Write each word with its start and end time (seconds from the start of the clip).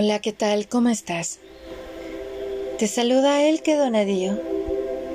Hola, 0.00 0.20
¿qué 0.20 0.32
tal? 0.32 0.68
¿Cómo 0.68 0.90
estás? 0.90 1.40
Te 2.78 2.86
saluda 2.86 3.42
Elke 3.42 3.74
Donadío 3.74 4.40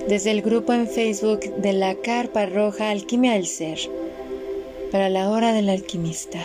desde 0.09 0.31
el 0.31 0.41
grupo 0.41 0.73
en 0.73 0.89
Facebook 0.89 1.39
de 1.55 1.71
la 1.71 1.95
Carpa 1.95 2.45
Roja 2.47 2.89
Alquimia 2.89 3.31
del 3.31 3.47
Ser 3.47 3.79
para 4.91 5.07
la 5.07 5.29
hora 5.29 5.53
del 5.53 5.69
alquimista. 5.69 6.39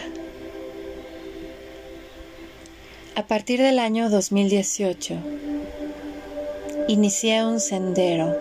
A 3.16 3.27
partir 3.27 3.61
del 3.61 3.80
año 3.80 4.09
2018, 4.09 5.16
inicié 6.86 7.45
un 7.45 7.59
sendero 7.59 8.36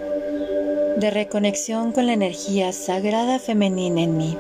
de 0.98 1.10
reconexión 1.10 1.92
con 1.92 2.06
la 2.06 2.14
energía 2.14 2.72
sagrada 2.72 3.40
femenina 3.40 4.04
en 4.04 4.16
mí. 4.16 4.38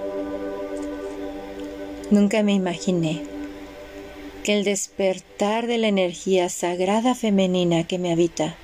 Nunca 2.12 2.44
me 2.44 2.54
imaginé 2.54 3.37
que 4.48 4.54
el 4.54 4.64
despertar 4.64 5.68
de 5.68 5.78
la 5.78 5.90
energía 5.90 6.48
sagrada 6.48 7.16
femenina 7.16 7.86
que 7.86 8.00
me 8.00 8.14
habita 8.14 8.55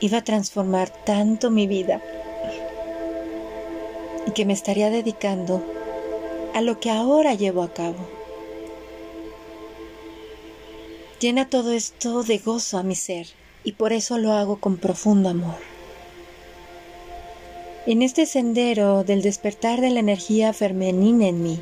iba 0.00 0.16
a 0.16 0.24
transformar 0.24 0.88
tanto 1.04 1.50
mi 1.50 1.66
vida 1.66 2.02
y 4.26 4.30
que 4.30 4.46
me 4.46 4.54
estaría 4.54 4.88
dedicando 4.88 5.62
a 6.54 6.62
lo 6.62 6.80
que 6.80 6.90
ahora 6.90 7.34
llevo 7.34 7.62
a 7.62 7.74
cabo. 7.74 7.98
Llena 11.20 11.50
todo 11.50 11.72
esto 11.72 12.22
de 12.22 12.38
gozo 12.38 12.78
a 12.78 12.82
mi 12.82 12.94
ser 12.94 13.26
y 13.62 13.72
por 13.72 13.92
eso 13.92 14.16
lo 14.16 14.32
hago 14.32 14.56
con 14.56 14.78
profundo 14.78 15.28
amor. 15.28 15.58
En 17.84 18.00
este 18.00 18.24
sendero 18.24 19.04
del 19.04 19.20
despertar 19.20 19.82
de 19.82 19.90
la 19.90 20.00
energía 20.00 20.54
femenina 20.54 21.28
en 21.28 21.42
mí, 21.42 21.60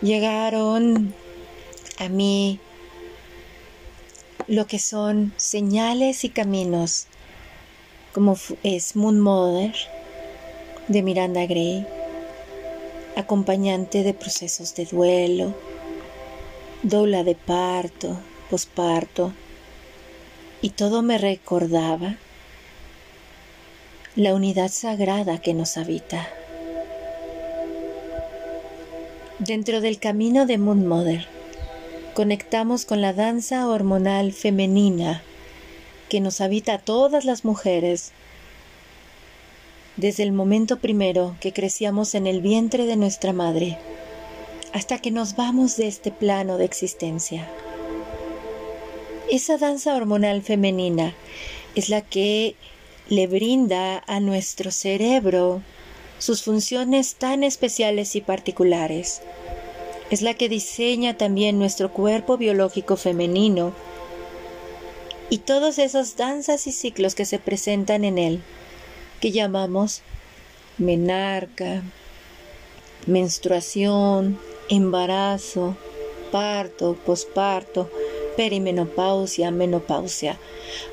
llegaron 0.00 1.14
a 2.00 2.08
mí 2.08 2.58
lo 4.48 4.66
que 4.66 4.78
son 4.78 5.32
señales 5.36 6.24
y 6.24 6.30
caminos, 6.30 7.06
como 8.14 8.36
es 8.62 8.96
Moon 8.96 9.20
Mother 9.20 9.74
de 10.88 11.02
Miranda 11.02 11.44
Gray, 11.44 11.86
acompañante 13.16 14.02
de 14.02 14.14
procesos 14.14 14.74
de 14.74 14.86
duelo, 14.86 15.54
doula 16.82 17.22
de 17.22 17.34
parto, 17.34 18.18
posparto, 18.48 19.32
y 20.62 20.70
todo 20.70 21.02
me 21.02 21.18
recordaba 21.18 22.16
la 24.16 24.34
unidad 24.34 24.70
sagrada 24.70 25.38
que 25.38 25.52
nos 25.52 25.76
habita. 25.76 26.26
Dentro 29.38 29.82
del 29.82 29.98
camino 29.98 30.46
de 30.46 30.56
Moon 30.56 30.86
Mother, 30.86 31.39
conectamos 32.14 32.84
con 32.84 33.00
la 33.00 33.12
danza 33.12 33.66
hormonal 33.68 34.32
femenina 34.32 35.22
que 36.08 36.20
nos 36.20 36.40
habita 36.40 36.74
a 36.74 36.78
todas 36.78 37.24
las 37.24 37.44
mujeres 37.44 38.12
desde 39.96 40.22
el 40.22 40.32
momento 40.32 40.78
primero 40.78 41.36
que 41.40 41.52
crecíamos 41.52 42.14
en 42.14 42.26
el 42.26 42.40
vientre 42.40 42.86
de 42.86 42.96
nuestra 42.96 43.32
madre 43.32 43.78
hasta 44.72 44.98
que 44.98 45.10
nos 45.10 45.36
vamos 45.36 45.76
de 45.76 45.88
este 45.88 46.10
plano 46.10 46.58
de 46.58 46.64
existencia. 46.64 47.48
Esa 49.30 49.58
danza 49.58 49.94
hormonal 49.94 50.42
femenina 50.42 51.14
es 51.74 51.88
la 51.88 52.02
que 52.02 52.56
le 53.08 53.26
brinda 53.26 54.02
a 54.06 54.20
nuestro 54.20 54.70
cerebro 54.70 55.62
sus 56.18 56.42
funciones 56.42 57.14
tan 57.14 57.44
especiales 57.44 58.14
y 58.16 58.20
particulares 58.20 59.22
es 60.10 60.22
la 60.22 60.34
que 60.34 60.48
diseña 60.48 61.16
también 61.16 61.58
nuestro 61.58 61.92
cuerpo 61.92 62.36
biológico 62.36 62.96
femenino 62.96 63.72
y 65.30 65.38
todas 65.38 65.78
esas 65.78 66.16
danzas 66.16 66.66
y 66.66 66.72
ciclos 66.72 67.14
que 67.14 67.24
se 67.24 67.38
presentan 67.38 68.04
en 68.04 68.18
él, 68.18 68.40
que 69.20 69.30
llamamos 69.30 70.02
menarca, 70.78 71.82
menstruación, 73.06 74.38
embarazo, 74.68 75.76
parto, 76.32 76.96
posparto, 77.06 77.88
perimenopausia, 78.36 79.52
menopausia. 79.52 80.38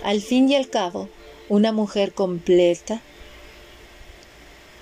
Al 0.04 0.22
fin 0.22 0.50
y 0.50 0.56
al 0.56 0.70
cabo, 0.70 1.10
una 1.50 1.72
mujer 1.72 2.14
completa 2.14 3.02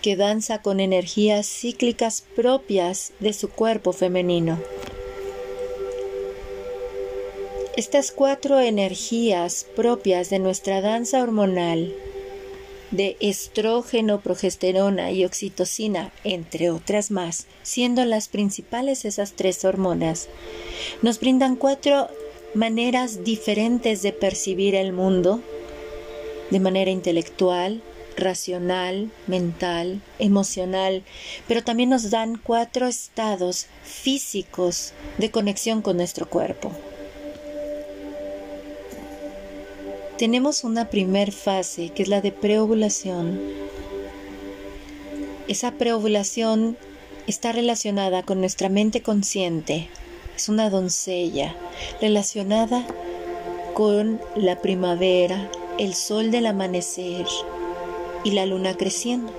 que 0.05 0.15
danza 0.15 0.61
con 0.61 0.79
energías 0.79 1.47
cíclicas 1.47 2.23
propias 2.35 3.13
de 3.19 3.33
su 3.33 3.49
cuerpo 3.49 3.91
femenino. 3.91 4.59
Estas 7.75 8.11
cuatro 8.11 8.59
energías 8.59 9.65
propias 9.75 10.29
de 10.29 10.37
nuestra 10.37 10.81
danza 10.81 11.23
hormonal 11.23 11.91
de 12.91 13.17
estrógeno, 13.19 14.21
progesterona 14.21 15.11
y 15.11 15.25
oxitocina, 15.25 16.13
entre 16.23 16.69
otras 16.69 17.09
más, 17.09 17.47
siendo 17.63 18.05
las 18.05 18.27
principales 18.27 19.05
esas 19.05 19.33
tres 19.33 19.65
hormonas, 19.65 20.29
nos 21.01 21.19
brindan 21.19 21.55
cuatro 21.55 22.09
maneras 22.53 23.23
diferentes 23.23 24.03
de 24.03 24.13
percibir 24.13 24.75
el 24.75 24.93
mundo, 24.93 25.41
de 26.51 26.59
manera 26.59 26.91
intelectual, 26.91 27.81
racional, 28.17 29.11
mental, 29.27 30.01
emocional, 30.19 31.03
pero 31.47 31.63
también 31.63 31.89
nos 31.89 32.09
dan 32.09 32.37
cuatro 32.37 32.87
estados 32.87 33.67
físicos 33.83 34.93
de 35.17 35.31
conexión 35.31 35.81
con 35.81 35.97
nuestro 35.97 36.29
cuerpo. 36.29 36.71
Tenemos 40.17 40.63
una 40.63 40.89
primer 40.89 41.33
fase 41.33 41.89
que 41.89 42.03
es 42.03 42.09
la 42.09 42.21
de 42.21 42.31
preovulación. 42.31 43.37
Esa 45.49 45.73
preovulación 45.73 46.77
está 47.27 47.51
relacionada 47.51 48.23
con 48.23 48.39
nuestra 48.39 48.69
mente 48.69 49.01
consciente. 49.01 49.89
Es 50.35 50.47
una 50.47 50.69
doncella 50.69 51.55
relacionada 52.01 52.85
con 53.73 54.21
la 54.35 54.61
primavera, 54.61 55.49
el 55.77 55.93
sol 55.93 56.31
del 56.31 56.45
amanecer, 56.45 57.25
y 58.25 58.31
la 58.31 58.45
luna 58.45 58.75
creciendo. 58.75 59.31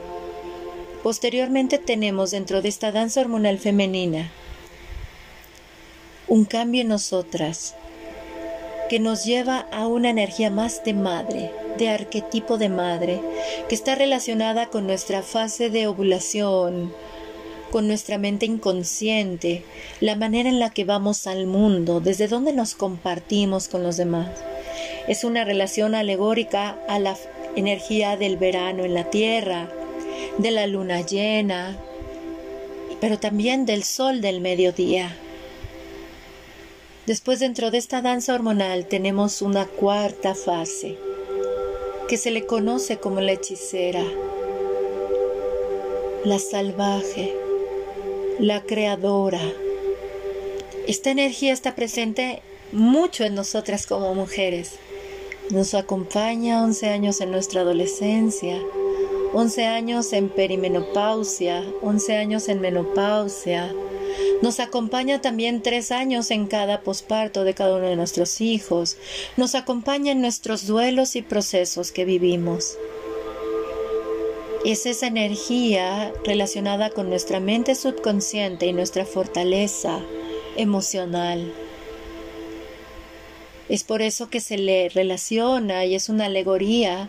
Posteriormente 1.02 1.76
tenemos 1.76 2.30
dentro 2.30 2.62
de 2.62 2.70
esta 2.70 2.91
danza 2.91 3.20
hormonal 3.20 3.58
femenina 3.58 4.32
un 6.28 6.44
cambio 6.44 6.80
en 6.82 6.88
nosotras 6.88 7.75
que 8.88 8.98
nos 8.98 9.25
lleva 9.25 9.66
a 9.72 9.86
una 9.86 10.10
energía 10.10 10.50
más 10.50 10.82
de 10.84 10.94
madre, 10.94 11.52
de 11.78 11.88
arquetipo 11.88 12.56
de 12.58 12.69
madre, 12.69 13.20
que 13.69 13.75
está 13.75 13.94
relacionada 13.94 14.66
con 14.66 14.86
nuestra 14.86 15.22
fase 15.22 15.70
de 15.70 15.86
ovulación, 15.86 16.92
con 17.70 17.88
nuestra 17.88 18.19
mente 18.19 18.46
inconsciente, 18.46 19.64
la 20.00 20.16
manera 20.16 20.48
en 20.48 20.60
la 20.60 20.70
que 20.70 20.84
vamos 20.84 21.26
al 21.26 21.46
mundo, 21.46 22.00
desde 22.00 22.28
donde 22.28 22.52
nos 22.52 22.75
compartimos 22.75 23.69
con 23.69 23.82
los 23.82 23.96
demás. 23.96 24.28
Es 25.08 25.25
una 25.25 25.44
relación 25.44 25.94
alegórica 25.94 26.76
a 26.88 26.98
la 26.98 27.16
energía 27.56 28.17
del 28.17 28.37
verano 28.37 28.84
en 28.84 28.94
la 28.94 29.11
tierra, 29.11 29.69
de 30.39 30.50
la 30.50 30.67
luna 30.67 31.00
llena, 31.00 31.77
pero 33.00 33.19
también 33.19 33.67
del 33.67 33.83
sol 33.83 34.21
del 34.21 34.41
mediodía. 34.41 35.17
Después 37.06 37.41
dentro 37.41 37.71
de 37.71 37.78
esta 37.78 38.03
danza 38.03 38.34
hormonal 38.34 38.87
tenemos 38.87 39.43
una 39.43 39.67
cuarta 39.67 40.34
fase 40.34 40.97
que 42.09 42.17
se 42.17 42.31
le 42.31 42.47
conoce 42.47 42.99
como 42.99 43.21
la 43.21 43.33
hechicera, 43.33 44.05
la 46.25 46.38
salvaje, 46.38 47.35
la 48.38 48.62
creadora. 48.62 49.41
Esta 50.87 51.11
energía 51.11 51.52
está 51.52 51.75
presente 51.75 52.43
mucho 52.73 53.25
en 53.25 53.35
nosotras 53.35 53.87
como 53.87 54.14
mujeres. 54.14 54.73
Nos 55.50 55.75
acompaña 55.75 56.64
11 56.64 56.88
años 56.88 57.20
en 57.20 57.31
nuestra 57.31 57.60
adolescencia, 57.60 58.60
11 59.32 59.64
años 59.64 60.12
en 60.12 60.28
perimenopausia, 60.28 61.64
11 61.82 62.16
años 62.16 62.48
en 62.48 62.60
menopausia. 62.60 63.72
Nos 64.43 64.58
acompaña 64.58 65.20
también 65.20 65.62
tres 65.62 65.93
años 65.93 66.32
en 66.32 66.48
cada 66.48 66.81
posparto 66.81 67.44
de 67.44 67.54
cada 67.54 67.76
uno 67.76 67.87
de 67.87 67.94
nuestros 67.94 68.40
hijos. 68.40 68.96
Nos 69.37 69.54
acompaña 69.54 70.10
en 70.10 70.20
nuestros 70.20 70.66
duelos 70.66 71.14
y 71.14 71.22
procesos 71.22 71.92
que 71.92 72.04
vivimos. 72.04 72.76
Es 74.64 74.84
esa 74.84 75.06
energía 75.06 76.12
relacionada 76.25 76.90
con 76.90 77.08
nuestra 77.08 77.38
mente 77.38 77.76
subconsciente 77.76 78.66
y 78.66 78.72
nuestra 78.72 79.04
fortaleza 79.04 80.00
emocional. 80.56 81.52
Es 83.68 83.82
por 83.82 84.00
eso 84.00 84.30
que 84.30 84.40
se 84.40 84.58
le 84.58 84.88
relaciona 84.88 85.84
y 85.84 85.94
es 85.94 86.08
una 86.08 86.26
alegoría 86.26 87.08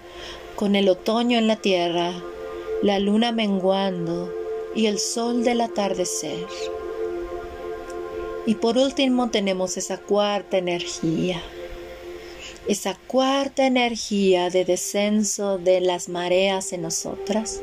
con 0.56 0.75
el 0.75 0.89
otoño 0.89 1.38
en 1.38 1.48
la 1.48 1.57
tierra, 1.57 2.13
la 2.81 2.98
luna 2.98 3.31
menguando 3.31 4.33
y 4.75 4.88
el 4.88 4.98
sol 4.98 5.44
del 5.44 5.62
atardecer. 5.62 6.45
Y 8.48 8.56
por 8.56 8.77
último 8.77 9.30
tenemos 9.30 9.77
esa 9.77 9.98
cuarta 9.98 10.57
energía. 10.57 11.44
Esa 12.68 12.98
cuarta 13.07 13.68
energía 13.68 14.50
de 14.50 14.65
descenso 14.65 15.57
de 15.57 15.80
las 15.80 16.09
mareas 16.09 16.74
en 16.74 16.81
nosotras, 16.81 17.62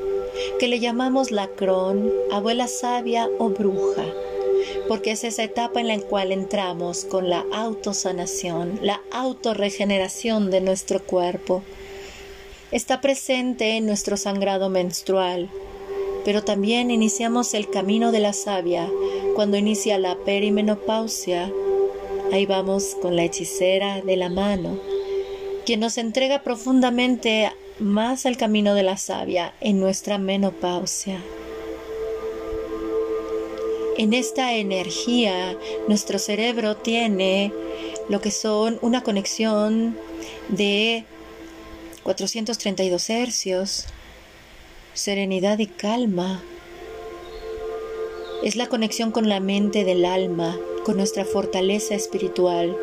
que 0.58 0.69
le 0.69 0.81
llamamos 0.81 1.31
lacrón, 1.31 2.12
abuela 2.31 2.69
sabia 2.69 3.29
o 3.38 3.50
bruja, 3.50 4.05
porque 4.89 5.13
es 5.13 5.25
esa 5.25 5.43
etapa 5.45 5.81
en 5.81 5.89
la 5.89 5.99
cual 5.99 6.33
entramos 6.33 7.05
con 7.05 7.31
la 7.31 7.45
autosanación, 7.53 8.79
la 8.83 9.01
autorregeneración 9.11 10.51
de 10.51 10.61
nuestro 10.61 11.03
cuerpo. 11.03 11.63
Está 12.71 13.01
presente 13.01 13.77
en 13.77 13.87
nuestro 13.87 14.17
sangrado 14.17 14.69
menstrual, 14.69 15.49
pero 16.25 16.43
también 16.43 16.91
iniciamos 16.91 17.55
el 17.55 17.71
camino 17.71 18.13
de 18.13 18.21
la 18.21 18.33
savia 18.33 18.91
cuando 19.35 19.57
inicia 19.57 19.99
la 19.99 20.17
perimenopausia. 20.17 21.53
Ahí 22.33 22.47
vamos 22.47 22.97
con 23.01 23.17
la 23.17 23.25
hechicera 23.25 24.01
de 24.01 24.17
la 24.17 24.29
mano, 24.29 24.79
quien 25.67 25.81
nos 25.81 25.99
entrega 25.99 26.43
profundamente 26.43 27.51
más 27.79 28.27
al 28.27 28.37
camino 28.37 28.75
de 28.75 28.83
la 28.83 28.97
savia 28.97 29.55
en 29.61 29.81
nuestra 29.81 30.19
menopausia. 30.19 31.21
En 33.96 34.12
esta 34.12 34.55
energía, 34.55 35.56
nuestro 35.87 36.19
cerebro 36.19 36.76
tiene 36.76 37.52
lo 38.08 38.20
que 38.20 38.32
son 38.32 38.79
una 38.82 39.05
conexión 39.05 39.96
de 40.49 41.05
432 42.02 43.11
hercios, 43.11 43.87
serenidad 44.94 45.61
y 45.61 45.69
calma. 45.69 46.43
Es 48.43 48.56
la 48.56 48.67
conexión 48.67 49.12
con 49.12 49.29
la 49.29 49.38
mente 49.38 49.85
del 49.85 50.05
alma, 50.05 50.58
con 50.85 50.96
nuestra 50.96 51.25
fortaleza 51.25 51.94
espiritual, 51.94 52.76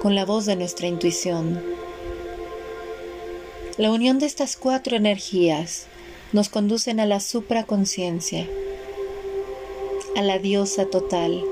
con 0.00 0.16
la 0.16 0.24
voz 0.24 0.44
de 0.44 0.56
nuestra 0.56 0.88
intuición. 0.88 1.62
La 3.78 3.92
unión 3.92 4.18
de 4.18 4.26
estas 4.26 4.56
cuatro 4.56 4.96
energías 4.96 5.86
nos 6.32 6.48
conducen 6.48 6.98
a 6.98 7.06
la 7.06 7.20
supraconciencia, 7.20 8.48
a 10.16 10.22
la 10.22 10.38
diosa 10.38 10.86
total, 10.86 11.44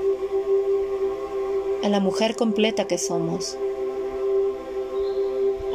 a 1.83 1.89
la 1.89 1.99
mujer 1.99 2.35
completa 2.35 2.85
que 2.85 2.97
somos, 2.97 3.57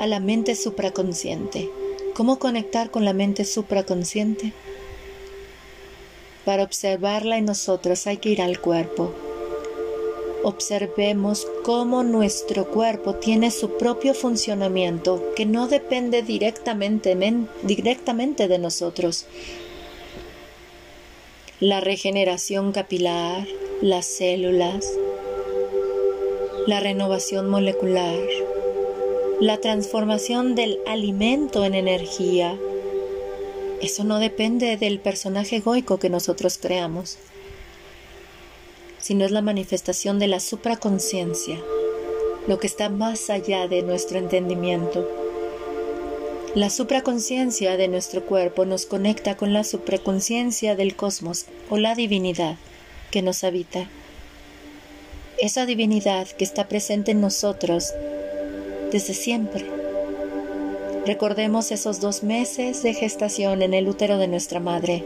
a 0.01 0.07
la 0.07 0.21
mente 0.21 0.55
supraconsciente. 0.55 1.71
¿Cómo 2.15 2.39
conectar 2.39 2.91
con 2.91 3.05
la 3.05 3.13
mente 3.13 3.45
supraconsciente? 3.45 4.53
Para 6.45 6.63
observarla 6.63 7.39
en 7.39 7.47
nosotros 7.47 8.07
hay 8.07 8.19
que 8.19 8.29
ir 8.29 8.43
al 8.43 8.61
cuerpo. 8.61 9.13
Observemos 10.45 11.47
cómo 11.63 12.03
nuestro 12.03 12.69
cuerpo 12.69 13.15
tiene 13.15 13.51
su 13.51 13.79
propio 13.79 14.13
funcionamiento 14.13 15.33
que 15.35 15.47
no 15.47 15.69
depende 15.69 16.23
directamente, 16.23 17.17
de 17.17 18.59
nosotros. 18.59 19.25
La 21.61 21.81
regeneración 21.81 22.73
capilar, 22.73 23.47
las 23.81 24.07
células, 24.07 24.91
la 26.67 26.81
renovación 26.81 27.49
molecular, 27.49 28.19
la 29.41 29.59
transformación 29.59 30.57
del 30.57 30.81
alimento 30.85 31.65
en 31.65 31.75
energía. 31.75 32.59
Eso 33.81 34.03
no 34.03 34.19
depende 34.19 34.77
del 34.77 34.99
personaje 34.99 35.57
egoico 35.57 36.01
que 36.01 36.11
nosotros 36.11 36.59
creamos, 36.61 37.19
sino 38.99 39.25
es 39.25 39.31
la 39.31 39.41
manifestación 39.41 40.19
de 40.19 40.27
la 40.27 40.41
supraconciencia, 40.41 41.61
lo 42.49 42.59
que 42.59 42.67
está 42.67 42.89
más 42.89 43.31
allá 43.31 43.69
de 43.69 43.83
nuestro 43.83 44.19
entendimiento. 44.19 45.24
La 46.55 46.71
supraconciencia 46.71 47.77
de 47.77 47.89
nuestro 47.89 48.25
cuerpo 48.27 48.65
nos 48.65 48.87
conecta 48.87 49.37
con 49.37 49.53
la 49.53 49.65
supraconciencia 49.65 50.77
del 50.77 50.95
cosmos 50.95 51.47
o 51.69 51.79
la 51.79 51.97
divinidad 51.97 52.55
que 53.11 53.23
nos 53.23 53.43
habita. 53.43 53.89
Esa 55.39 55.67
divinidad 55.67 56.29
que 56.29 56.45
está 56.45 56.69
presente 56.69 57.11
en 57.11 57.21
nosotros 57.21 57.93
desde 58.93 59.15
siempre. 59.15 59.67
Recordemos 61.05 61.73
esos 61.73 62.01
dos 62.01 62.23
meses 62.23 62.85
de 62.85 62.95
gestación 62.95 63.61
en 63.61 63.75
el 63.75 63.89
útero 63.89 64.19
de 64.19 64.29
nuestra 64.29 64.61
madre. 64.61 65.05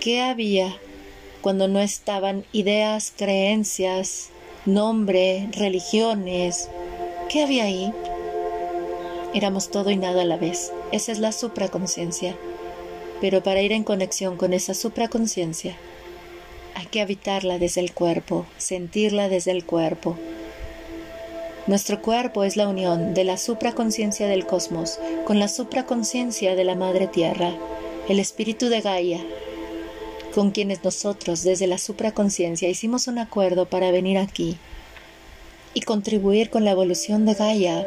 ¿Qué 0.00 0.22
había 0.22 0.74
cuando 1.42 1.68
no 1.68 1.80
estaban 1.80 2.46
ideas, 2.52 3.12
creencias, 3.14 4.30
nombre, 4.64 5.50
religiones? 5.52 6.70
¿Qué 7.28 7.42
había 7.42 7.64
ahí? 7.64 7.92
Éramos 9.34 9.70
todo 9.70 9.90
y 9.90 9.96
nada 9.96 10.22
a 10.22 10.24
la 10.24 10.36
vez. 10.36 10.72
Esa 10.92 11.12
es 11.12 11.18
la 11.18 11.32
supraconciencia. 11.32 12.36
Pero 13.20 13.42
para 13.42 13.60
ir 13.60 13.72
en 13.72 13.84
conexión 13.84 14.36
con 14.36 14.52
esa 14.52 14.74
supraconciencia, 14.74 15.76
hay 16.74 16.86
que 16.86 17.00
habitarla 17.00 17.58
desde 17.58 17.80
el 17.80 17.92
cuerpo, 17.92 18.46
sentirla 18.56 19.28
desde 19.28 19.50
el 19.50 19.64
cuerpo. 19.64 20.16
Nuestro 21.66 22.00
cuerpo 22.00 22.44
es 22.44 22.56
la 22.56 22.68
unión 22.68 23.12
de 23.12 23.24
la 23.24 23.36
supraconciencia 23.36 24.26
del 24.26 24.46
cosmos 24.46 24.98
con 25.26 25.38
la 25.38 25.48
supraconciencia 25.48 26.54
de 26.54 26.64
la 26.64 26.74
Madre 26.74 27.08
Tierra, 27.08 27.52
el 28.08 28.20
espíritu 28.20 28.68
de 28.70 28.80
Gaia, 28.80 29.20
con 30.34 30.50
quienes 30.50 30.82
nosotros 30.82 31.42
desde 31.42 31.66
la 31.66 31.76
supraconciencia 31.76 32.68
hicimos 32.70 33.06
un 33.08 33.18
acuerdo 33.18 33.66
para 33.66 33.90
venir 33.90 34.16
aquí 34.16 34.56
y 35.74 35.82
contribuir 35.82 36.48
con 36.48 36.64
la 36.64 36.70
evolución 36.70 37.26
de 37.26 37.34
Gaia. 37.34 37.86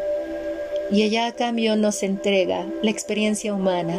Y 0.91 1.03
ella 1.03 1.27
a 1.27 1.31
cambio 1.31 1.75
nos 1.77 2.03
entrega 2.03 2.67
la 2.81 2.91
experiencia 2.91 3.53
humana, 3.53 3.97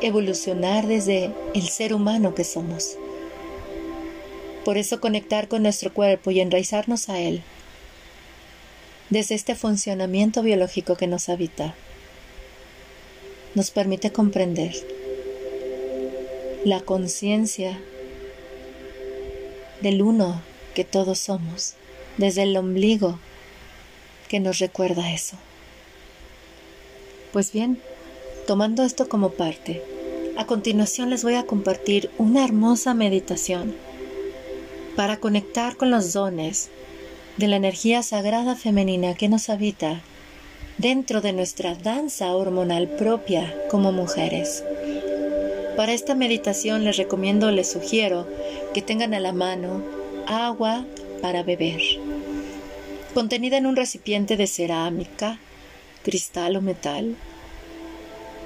evolucionar 0.00 0.86
desde 0.86 1.30
el 1.54 1.68
ser 1.68 1.94
humano 1.94 2.34
que 2.34 2.44
somos. 2.44 2.96
Por 4.64 4.76
eso 4.76 5.00
conectar 5.00 5.48
con 5.48 5.62
nuestro 5.62 5.94
cuerpo 5.94 6.30
y 6.30 6.40
enraizarnos 6.40 7.08
a 7.08 7.20
él 7.20 7.42
desde 9.10 9.34
este 9.34 9.54
funcionamiento 9.54 10.42
biológico 10.42 10.96
que 10.96 11.06
nos 11.06 11.28
habita, 11.28 11.74
nos 13.54 13.70
permite 13.70 14.12
comprender 14.12 14.74
la 16.64 16.80
conciencia 16.80 17.80
del 19.80 20.02
uno 20.02 20.42
que 20.74 20.84
todos 20.84 21.18
somos, 21.18 21.74
desde 22.18 22.42
el 22.42 22.56
ombligo 22.56 23.18
que 24.28 24.40
nos 24.40 24.58
recuerda 24.58 25.12
eso. 25.12 25.36
Pues 27.32 27.52
bien, 27.52 27.78
tomando 28.46 28.82
esto 28.84 29.08
como 29.08 29.30
parte, 29.30 29.82
a 30.36 30.46
continuación 30.46 31.10
les 31.10 31.24
voy 31.24 31.34
a 31.34 31.44
compartir 31.44 32.10
una 32.16 32.44
hermosa 32.44 32.94
meditación 32.94 33.74
para 34.96 35.18
conectar 35.18 35.76
con 35.76 35.90
los 35.90 36.12
dones 36.12 36.70
de 37.36 37.48
la 37.48 37.56
energía 37.56 38.02
sagrada 38.02 38.56
femenina 38.56 39.14
que 39.14 39.28
nos 39.28 39.50
habita 39.50 40.00
dentro 40.78 41.20
de 41.20 41.32
nuestra 41.32 41.74
danza 41.74 42.34
hormonal 42.34 42.88
propia 42.88 43.54
como 43.70 43.92
mujeres. 43.92 44.64
Para 45.76 45.92
esta 45.92 46.14
meditación 46.14 46.84
les 46.84 46.96
recomiendo, 46.96 47.50
les 47.50 47.70
sugiero 47.70 48.26
que 48.72 48.80
tengan 48.80 49.12
a 49.12 49.20
la 49.20 49.32
mano 49.32 49.82
agua 50.26 50.84
para 51.20 51.42
beber, 51.42 51.80
contenida 53.12 53.58
en 53.58 53.66
un 53.66 53.76
recipiente 53.76 54.36
de 54.36 54.46
cerámica, 54.46 55.38
cristal 56.08 56.56
o 56.56 56.62
metal, 56.62 57.16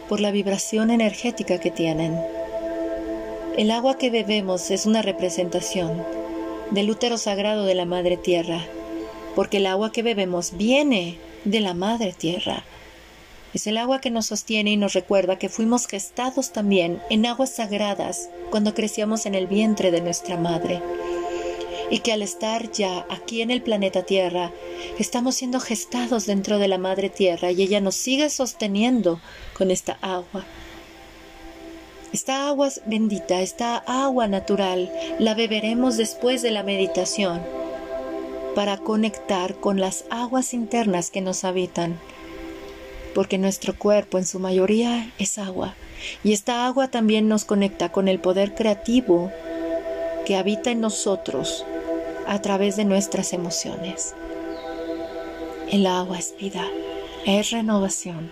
por 0.08 0.18
la 0.18 0.32
vibración 0.32 0.90
energética 0.90 1.60
que 1.60 1.70
tienen. 1.70 2.18
El 3.56 3.70
agua 3.70 3.98
que 3.98 4.10
bebemos 4.10 4.72
es 4.72 4.84
una 4.84 5.00
representación 5.00 6.04
del 6.72 6.90
útero 6.90 7.18
sagrado 7.18 7.64
de 7.64 7.76
la 7.76 7.84
Madre 7.84 8.16
Tierra, 8.16 8.66
porque 9.36 9.58
el 9.58 9.66
agua 9.66 9.92
que 9.92 10.02
bebemos 10.02 10.56
viene 10.56 11.18
de 11.44 11.60
la 11.60 11.72
Madre 11.72 12.12
Tierra. 12.12 12.64
Es 13.54 13.68
el 13.68 13.78
agua 13.78 14.00
que 14.00 14.10
nos 14.10 14.26
sostiene 14.26 14.72
y 14.72 14.76
nos 14.76 14.94
recuerda 14.94 15.38
que 15.38 15.48
fuimos 15.48 15.86
gestados 15.86 16.52
también 16.52 17.00
en 17.10 17.26
aguas 17.26 17.54
sagradas 17.54 18.28
cuando 18.50 18.74
crecíamos 18.74 19.24
en 19.24 19.36
el 19.36 19.46
vientre 19.46 19.92
de 19.92 20.00
nuestra 20.00 20.36
Madre. 20.36 20.82
Y 21.92 21.98
que 21.98 22.10
al 22.10 22.22
estar 22.22 22.72
ya 22.72 23.04
aquí 23.10 23.42
en 23.42 23.50
el 23.50 23.60
planeta 23.60 24.02
Tierra, 24.04 24.50
estamos 24.98 25.34
siendo 25.34 25.60
gestados 25.60 26.24
dentro 26.24 26.56
de 26.56 26.66
la 26.66 26.78
Madre 26.78 27.10
Tierra 27.10 27.52
y 27.52 27.60
ella 27.60 27.82
nos 27.82 27.96
sigue 27.96 28.30
sosteniendo 28.30 29.20
con 29.52 29.70
esta 29.70 29.98
agua. 30.00 30.46
Esta 32.14 32.48
agua 32.48 32.70
bendita, 32.86 33.42
esta 33.42 33.76
agua 33.76 34.26
natural, 34.26 34.90
la 35.18 35.34
beberemos 35.34 35.98
después 35.98 36.40
de 36.40 36.50
la 36.50 36.62
meditación 36.62 37.42
para 38.54 38.78
conectar 38.78 39.56
con 39.56 39.78
las 39.78 40.06
aguas 40.08 40.54
internas 40.54 41.10
que 41.10 41.20
nos 41.20 41.44
habitan, 41.44 42.00
porque 43.14 43.36
nuestro 43.36 43.78
cuerpo 43.78 44.16
en 44.16 44.24
su 44.24 44.38
mayoría 44.38 45.12
es 45.18 45.36
agua, 45.36 45.74
y 46.24 46.32
esta 46.32 46.64
agua 46.64 46.88
también 46.88 47.28
nos 47.28 47.44
conecta 47.44 47.92
con 47.92 48.08
el 48.08 48.18
poder 48.18 48.54
creativo 48.54 49.30
que 50.24 50.36
habita 50.36 50.70
en 50.70 50.80
nosotros 50.80 51.66
a 52.26 52.40
través 52.40 52.76
de 52.76 52.84
nuestras 52.84 53.32
emociones. 53.32 54.14
El 55.70 55.86
agua 55.86 56.18
es 56.18 56.34
vida, 56.38 56.66
es 57.26 57.50
renovación, 57.50 58.30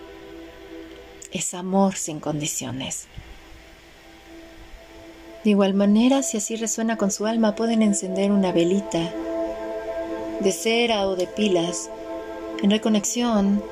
es 1.33 1.55
amor 1.55 1.95
sin 1.97 2.21
condiciones. 2.21 3.07
De 5.45 5.51
igual 5.51 5.73
manera, 5.73 6.23
si 6.23 6.37
así 6.37 6.57
resuena 6.57 6.97
con 6.97 7.11
su 7.11 7.27
alma, 7.27 7.55
pueden 7.55 7.83
encender 7.83 8.31
una 8.31 8.53
velita 8.53 9.11
de 10.41 10.53
cera 10.53 11.07
o 11.07 11.17
de 11.17 11.27
pilas 11.27 11.91
en 12.63 12.71
reconexión 12.71 13.63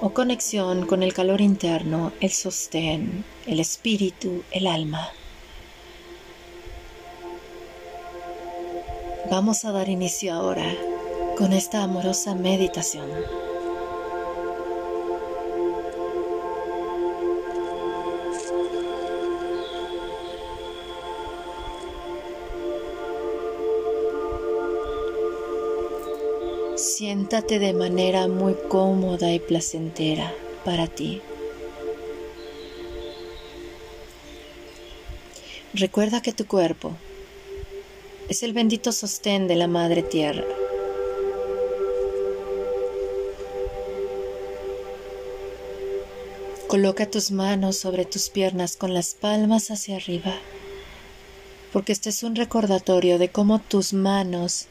o 0.00 0.10
conexión 0.10 0.86
con 0.86 1.02
el 1.02 1.12
calor 1.12 1.40
interno, 1.40 2.12
el 2.20 2.30
sostén, 2.30 3.24
el 3.46 3.60
espíritu, 3.60 4.42
el 4.50 4.66
alma. 4.66 5.10
Vamos 9.32 9.64
a 9.64 9.72
dar 9.72 9.88
inicio 9.88 10.34
ahora 10.34 10.76
con 11.38 11.54
esta 11.54 11.82
amorosa 11.82 12.34
meditación. 12.34 13.08
Siéntate 26.76 27.58
de 27.58 27.72
manera 27.72 28.28
muy 28.28 28.54
cómoda 28.68 29.32
y 29.32 29.38
placentera 29.38 30.30
para 30.62 30.88
ti. 30.88 31.22
Recuerda 35.72 36.20
que 36.20 36.34
tu 36.34 36.46
cuerpo 36.46 36.92
es 38.32 38.42
el 38.42 38.54
bendito 38.54 38.92
sostén 38.92 39.46
de 39.46 39.56
la 39.56 39.66
Madre 39.66 40.02
Tierra. 40.02 40.42
Coloca 46.66 47.10
tus 47.10 47.30
manos 47.30 47.76
sobre 47.76 48.06
tus 48.06 48.30
piernas 48.30 48.78
con 48.78 48.94
las 48.94 49.12
palmas 49.12 49.70
hacia 49.70 49.96
arriba, 49.96 50.34
porque 51.74 51.92
este 51.92 52.08
es 52.08 52.22
un 52.22 52.34
recordatorio 52.34 53.18
de 53.18 53.28
cómo 53.28 53.58
tus 53.58 53.92
manos 53.92 54.64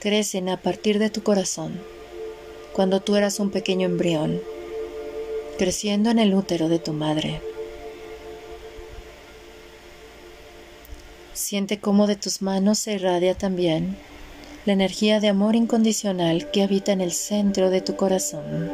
crecen 0.00 0.48
a 0.48 0.62
partir 0.62 0.98
de 0.98 1.10
tu 1.10 1.22
corazón, 1.22 1.78
cuando 2.72 3.00
tú 3.00 3.16
eras 3.16 3.40
un 3.40 3.50
pequeño 3.50 3.84
embrión, 3.84 4.40
creciendo 5.58 6.08
en 6.08 6.18
el 6.18 6.32
útero 6.32 6.70
de 6.70 6.78
tu 6.78 6.94
madre. 6.94 7.42
Siente 11.46 11.78
cómo 11.78 12.08
de 12.08 12.16
tus 12.16 12.42
manos 12.42 12.80
se 12.80 12.94
irradia 12.94 13.38
también 13.38 13.96
la 14.64 14.72
energía 14.72 15.20
de 15.20 15.28
amor 15.28 15.54
incondicional 15.54 16.50
que 16.50 16.64
habita 16.64 16.90
en 16.90 17.00
el 17.00 17.12
centro 17.12 17.70
de 17.70 17.80
tu 17.80 17.94
corazón. 17.94 18.68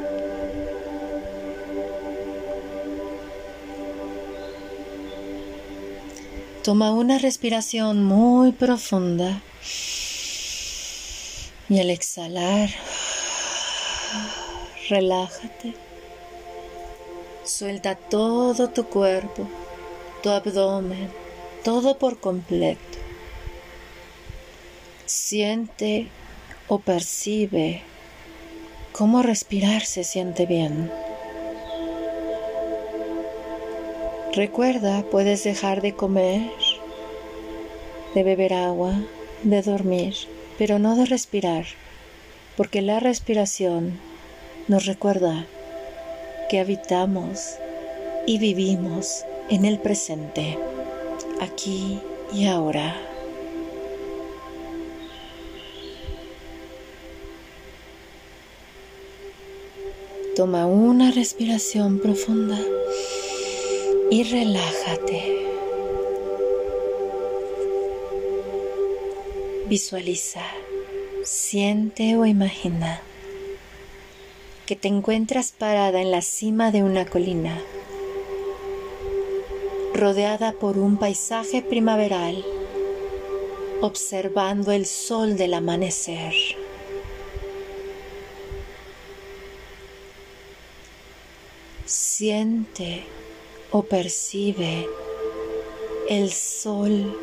Toma 6.64 6.92
una 6.92 7.18
respiración 7.18 8.04
muy 8.04 8.52
profunda 8.52 9.42
y 11.68 11.78
al 11.78 11.90
exhalar, 11.90 12.70
relájate. 14.88 15.74
Suelta 17.44 17.96
todo 17.96 18.70
tu 18.70 18.84
cuerpo, 18.84 19.46
tu 20.22 20.30
abdomen, 20.30 21.21
todo 21.62 21.98
por 21.98 22.18
completo. 22.18 22.98
Siente 25.06 26.08
o 26.68 26.78
percibe 26.78 27.82
cómo 28.92 29.22
respirar 29.22 29.82
se 29.82 30.04
siente 30.04 30.46
bien. 30.46 30.90
Recuerda, 34.34 35.04
puedes 35.10 35.44
dejar 35.44 35.82
de 35.82 35.94
comer, 35.94 36.50
de 38.14 38.22
beber 38.22 38.54
agua, 38.54 38.94
de 39.42 39.62
dormir, 39.62 40.14
pero 40.58 40.78
no 40.78 40.96
de 40.96 41.04
respirar, 41.04 41.66
porque 42.56 42.80
la 42.80 42.98
respiración 42.98 44.00
nos 44.68 44.86
recuerda 44.86 45.46
que 46.48 46.60
habitamos 46.60 47.56
y 48.26 48.38
vivimos 48.38 49.24
en 49.50 49.66
el 49.66 49.78
presente 49.78 50.56
aquí 51.42 51.98
y 52.32 52.46
ahora. 52.46 52.96
Toma 60.36 60.66
una 60.66 61.10
respiración 61.10 61.98
profunda 61.98 62.58
y 64.10 64.22
relájate. 64.24 65.46
Visualiza, 69.66 70.42
siente 71.24 72.16
o 72.16 72.24
imagina 72.24 73.02
que 74.66 74.76
te 74.76 74.88
encuentras 74.88 75.52
parada 75.52 76.00
en 76.00 76.10
la 76.10 76.22
cima 76.22 76.70
de 76.70 76.82
una 76.82 77.04
colina 77.04 77.60
rodeada 80.02 80.50
por 80.50 80.78
un 80.78 80.96
paisaje 80.96 81.62
primaveral, 81.62 82.44
observando 83.80 84.72
el 84.72 84.84
sol 84.84 85.36
del 85.36 85.54
amanecer. 85.54 86.34
Siente 91.86 93.04
o 93.70 93.84
percibe 93.84 94.88
el 96.08 96.32
sol 96.32 97.16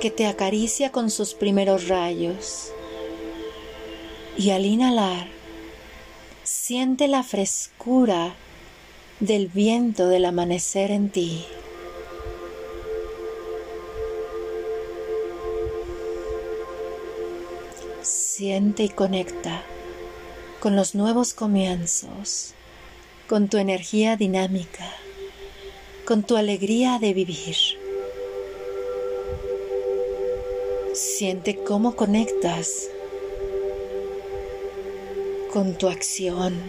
que 0.00 0.12
te 0.12 0.26
acaricia 0.26 0.92
con 0.92 1.10
sus 1.10 1.34
primeros 1.34 1.88
rayos 1.88 2.70
y 4.38 4.50
al 4.50 4.66
inhalar 4.66 5.26
siente 6.44 7.08
la 7.08 7.24
frescura 7.24 8.36
del 9.18 9.48
viento 9.48 10.06
del 10.06 10.26
amanecer 10.26 10.92
en 10.92 11.10
ti. 11.10 11.44
Siente 18.42 18.82
y 18.82 18.88
conecta 18.88 19.62
con 20.58 20.74
los 20.74 20.96
nuevos 20.96 21.32
comienzos, 21.32 22.54
con 23.28 23.46
tu 23.48 23.56
energía 23.56 24.16
dinámica, 24.16 24.90
con 26.04 26.24
tu 26.24 26.36
alegría 26.36 26.98
de 26.98 27.14
vivir. 27.14 27.54
Siente 30.92 31.62
cómo 31.62 31.94
conectas 31.94 32.88
con 35.52 35.78
tu 35.78 35.86
acción, 35.86 36.60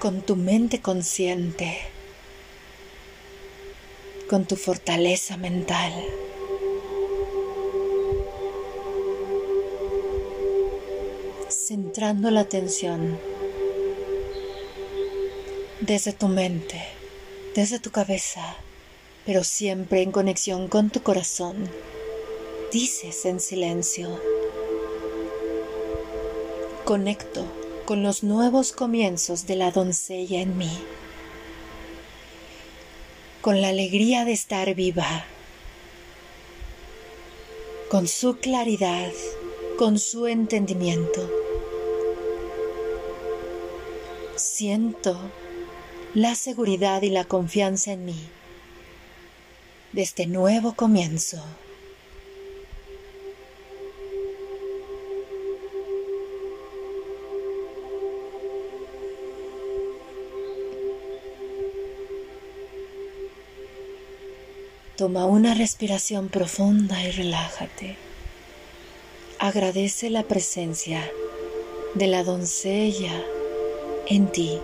con 0.00 0.20
tu 0.20 0.34
mente 0.34 0.80
consciente, 0.80 1.78
con 4.28 4.46
tu 4.46 4.56
fortaleza 4.56 5.36
mental. 5.36 5.92
Centrando 11.66 12.30
la 12.30 12.42
atención 12.42 13.18
desde 15.80 16.12
tu 16.12 16.28
mente, 16.28 16.80
desde 17.56 17.80
tu 17.80 17.90
cabeza, 17.90 18.54
pero 19.24 19.42
siempre 19.42 20.02
en 20.02 20.12
conexión 20.12 20.68
con 20.68 20.90
tu 20.90 21.02
corazón. 21.02 21.68
Dices 22.72 23.24
en 23.24 23.40
silencio, 23.40 24.20
conecto 26.84 27.44
con 27.84 28.04
los 28.04 28.22
nuevos 28.22 28.70
comienzos 28.70 29.48
de 29.48 29.56
la 29.56 29.72
doncella 29.72 30.40
en 30.40 30.56
mí, 30.56 30.70
con 33.40 33.60
la 33.60 33.70
alegría 33.70 34.24
de 34.24 34.32
estar 34.32 34.72
viva, 34.76 35.24
con 37.90 38.06
su 38.06 38.36
claridad, 38.36 39.10
con 39.78 39.98
su 39.98 40.28
entendimiento 40.28 41.45
Siento 44.56 45.18
la 46.14 46.34
seguridad 46.34 47.02
y 47.02 47.10
la 47.10 47.24
confianza 47.24 47.92
en 47.92 48.06
mí 48.06 48.18
de 49.92 50.00
este 50.00 50.26
nuevo 50.26 50.72
comienzo. 50.72 51.44
Toma 64.96 65.26
una 65.26 65.52
respiración 65.52 66.30
profunda 66.30 67.04
y 67.04 67.10
relájate. 67.10 67.98
Agradece 69.38 70.08
la 70.08 70.22
presencia 70.22 71.06
de 71.94 72.06
la 72.06 72.24
doncella 72.24 73.22
en 74.08 74.30
ti, 74.30 74.58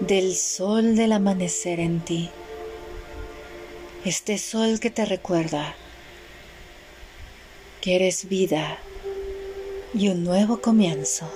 del 0.00 0.34
sol 0.34 0.94
del 0.94 1.12
amanecer 1.12 1.80
en 1.80 2.00
ti. 2.00 2.30
Este 4.04 4.38
sol 4.38 4.78
que 4.78 4.90
te 4.90 5.04
recuerda 5.04 5.74
que 7.80 7.96
eres 7.96 8.28
vida 8.28 8.78
y 9.94 10.08
un 10.08 10.24
nuevo 10.24 10.60
comienzo. 10.60 11.28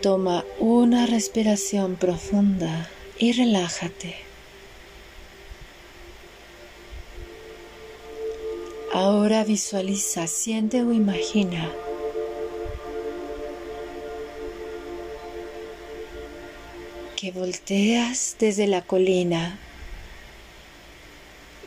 Toma 0.00 0.44
una 0.58 1.06
respiración 1.06 1.96
profunda 1.96 2.88
y 3.18 3.32
relájate. 3.32 4.27
Ahora 9.00 9.44
visualiza, 9.44 10.26
siente 10.26 10.82
o 10.82 10.92
imagina 10.92 11.70
que 17.14 17.30
volteas 17.30 18.34
desde 18.40 18.66
la 18.66 18.82
colina 18.82 19.56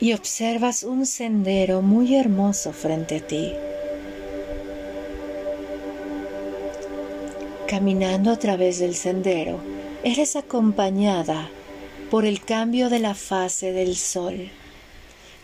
y 0.02 0.12
observas 0.12 0.84
un 0.84 1.06
sendero 1.06 1.82
muy 1.82 2.18
hermoso 2.18 2.74
frente 2.74 3.16
a 3.16 3.26
ti. 3.26 3.54
Caminando 7.66 8.32
a 8.32 8.40
través 8.40 8.80
del 8.80 8.94
sendero, 8.94 9.58
eres 10.04 10.36
acompañada 10.36 11.50
por 12.10 12.26
el 12.26 12.44
cambio 12.44 12.90
de 12.90 13.00
la 13.00 13.16
fase 13.16 13.72
del 13.72 13.96
sol, 13.96 14.52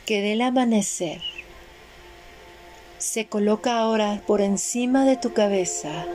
que 0.05 0.21
del 0.21 0.41
amanecer 0.41 1.21
se 2.97 3.27
coloca 3.27 3.79
ahora 3.79 4.21
por 4.25 4.41
encima 4.41 5.05
de 5.05 5.17
tu 5.17 5.33
cabeza, 5.33 6.05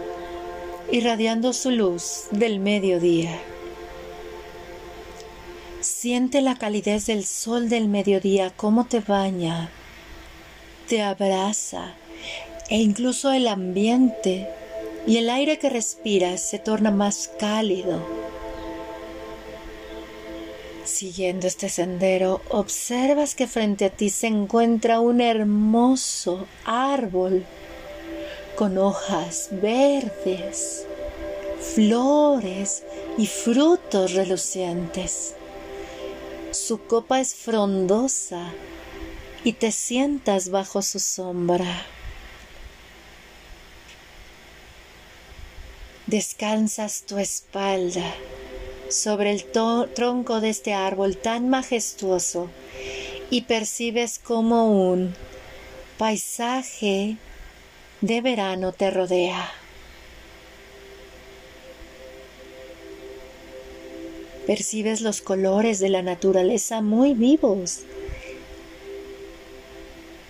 irradiando 0.91 1.53
su 1.53 1.71
luz 1.71 2.27
del 2.31 2.59
mediodía. 2.59 3.39
Siente 5.81 6.41
la 6.41 6.57
calidez 6.57 7.07
del 7.07 7.25
sol 7.25 7.69
del 7.69 7.89
mediodía, 7.89 8.51
cómo 8.51 8.87
te 8.87 9.01
baña, 9.01 9.71
te 10.89 11.03
abraza 11.03 11.95
e 12.69 12.77
incluso 12.77 13.33
el 13.33 13.49
ambiente 13.49 14.49
y 15.07 15.17
el 15.17 15.31
aire 15.31 15.59
que 15.59 15.71
respiras 15.71 16.41
se 16.41 16.59
torna 16.59 16.91
más 16.91 17.31
cálido. 17.39 18.22
Siguiendo 20.85 21.47
este 21.47 21.69
sendero, 21.69 22.43
observas 22.51 23.37
que 23.37 23.47
frente 23.47 23.85
a 23.85 23.91
ti 23.91 24.11
se 24.11 24.27
encuentra 24.27 24.99
un 24.99 25.21
hermoso 25.21 26.47
árbol 26.65 27.45
con 28.57 28.77
hojas 28.79 29.49
verdes, 29.53 30.85
flores 31.75 32.83
y 33.17 33.27
frutos 33.27 34.15
relucientes. 34.15 35.35
Su 36.51 36.85
copa 36.85 37.21
es 37.21 37.37
frondosa 37.37 38.53
y 39.45 39.53
te 39.53 39.71
sientas 39.71 40.51
bajo 40.51 40.83
su 40.83 40.99
sombra. 40.99 41.87
Descansas 46.09 47.05
tu 47.07 47.19
espalda 47.19 48.12
sobre 48.92 49.31
el 49.33 49.44
tronco 49.44 50.40
de 50.40 50.50
este 50.50 50.74
árbol 50.74 51.16
tan 51.16 51.48
majestuoso 51.48 52.50
y 53.31 53.42
percibes 53.42 54.18
como 54.18 54.90
un 54.90 55.14
paisaje 55.98 57.16
de 58.00 58.20
verano 58.20 58.72
te 58.72 58.90
rodea. 58.90 59.50
Percibes 64.46 65.00
los 65.00 65.22
colores 65.22 65.78
de 65.78 65.88
la 65.88 66.02
naturaleza 66.02 66.83
muy 66.83 67.14
vivos. 67.14 67.83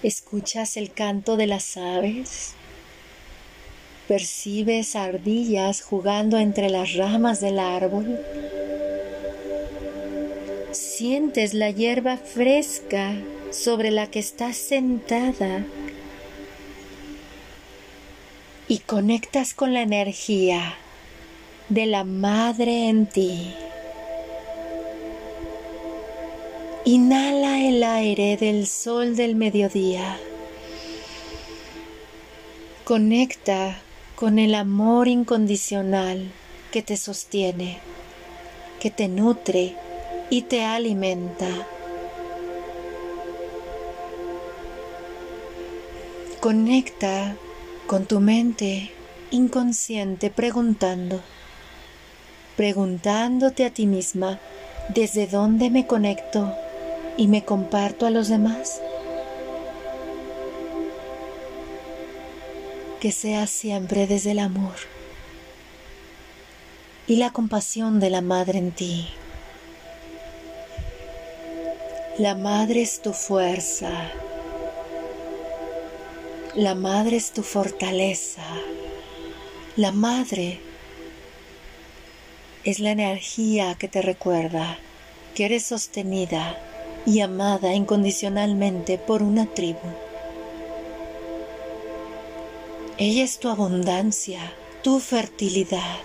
Escuchas 0.03 0.77
el 0.77 0.93
canto 0.93 1.37
de 1.37 1.47
las 1.47 1.77
aves 1.77 2.55
percibes 4.13 4.95
ardillas 4.95 5.81
jugando 5.81 6.37
entre 6.37 6.69
las 6.69 6.97
ramas 6.97 7.41
del 7.41 7.59
árbol. 7.59 8.21
Sientes 10.71 11.55
la 11.55 11.71
hierba 11.71 12.19
fresca 12.19 13.15
sobre 13.51 13.91
la 13.91 14.09
que 14.09 14.19
estás 14.19 14.59
sentada 14.59 15.65
y 18.69 18.81
conectas 18.81 19.55
con 19.55 19.73
la 19.73 19.81
energía 19.81 20.75
de 21.71 21.87
la 21.87 22.05
madre 22.05 22.91
en 22.91 23.07
ti. 23.07 23.55
Inhala 26.85 27.67
el 27.67 27.83
aire 27.83 28.37
del 28.37 28.67
sol 28.67 29.17
del 29.17 29.37
mediodía. 29.37 30.19
Conecta 32.85 33.81
con 34.23 34.39
el 34.39 34.55
amor 34.55 35.09
incondicional 35.09 36.31
que 36.71 36.81
te 36.81 36.97
sostiene, 36.97 37.81
que 38.79 38.89
te 38.89 39.09
nutre 39.09 39.75
y 40.31 40.43
te 40.43 40.63
alimenta. 40.63 41.49
Conecta 46.39 47.35
con 47.89 48.07
tu 48.07 48.21
mente 48.21 48.93
inconsciente 49.33 50.31
preguntando, 50.31 51.21
preguntándote 52.57 53.65
a 53.65 53.71
ti 53.71 53.87
misma, 53.89 54.39
¿desde 54.95 55.27
dónde 55.27 55.69
me 55.69 55.89
conecto 55.89 56.55
y 57.17 57.27
me 57.27 57.45
comparto 57.45 58.07
a 58.07 58.11
los 58.11 58.29
demás? 58.29 58.81
Que 63.03 63.11
sea 63.11 63.49
siempre 63.49 64.07
desde 64.07 64.31
el 64.31 64.39
amor 64.39 64.77
y 67.09 67.17
la 67.17 67.33
compasión 67.33 67.99
de 67.99 68.11
la 68.11 68.21
madre 68.21 68.61
en 68.61 68.71
ti. 68.71 69.09
La 72.17 72.37
madre 72.37 72.83
es 72.83 73.03
tu 73.03 73.13
fuerza. 73.13 73.91
La 76.55 76.77
madre 76.77 77.17
es 77.17 77.33
tu 77.33 77.43
fortaleza. 77.43 78.45
La 79.75 79.91
madre 79.91 80.61
es 82.63 82.79
la 82.79 82.93
energía 82.93 83.75
que 83.75 83.89
te 83.89 84.01
recuerda 84.01 84.79
que 85.35 85.47
eres 85.47 85.65
sostenida 85.65 86.57
y 87.05 87.19
amada 87.19 87.75
incondicionalmente 87.75 88.97
por 88.97 89.25
una 89.25 89.47
tribu. 89.47 90.12
Ella 93.05 93.25
es 93.25 93.41
tu 93.41 93.49
abundancia, 93.49 94.53
tu 94.85 95.01
fertilidad. 95.01 95.97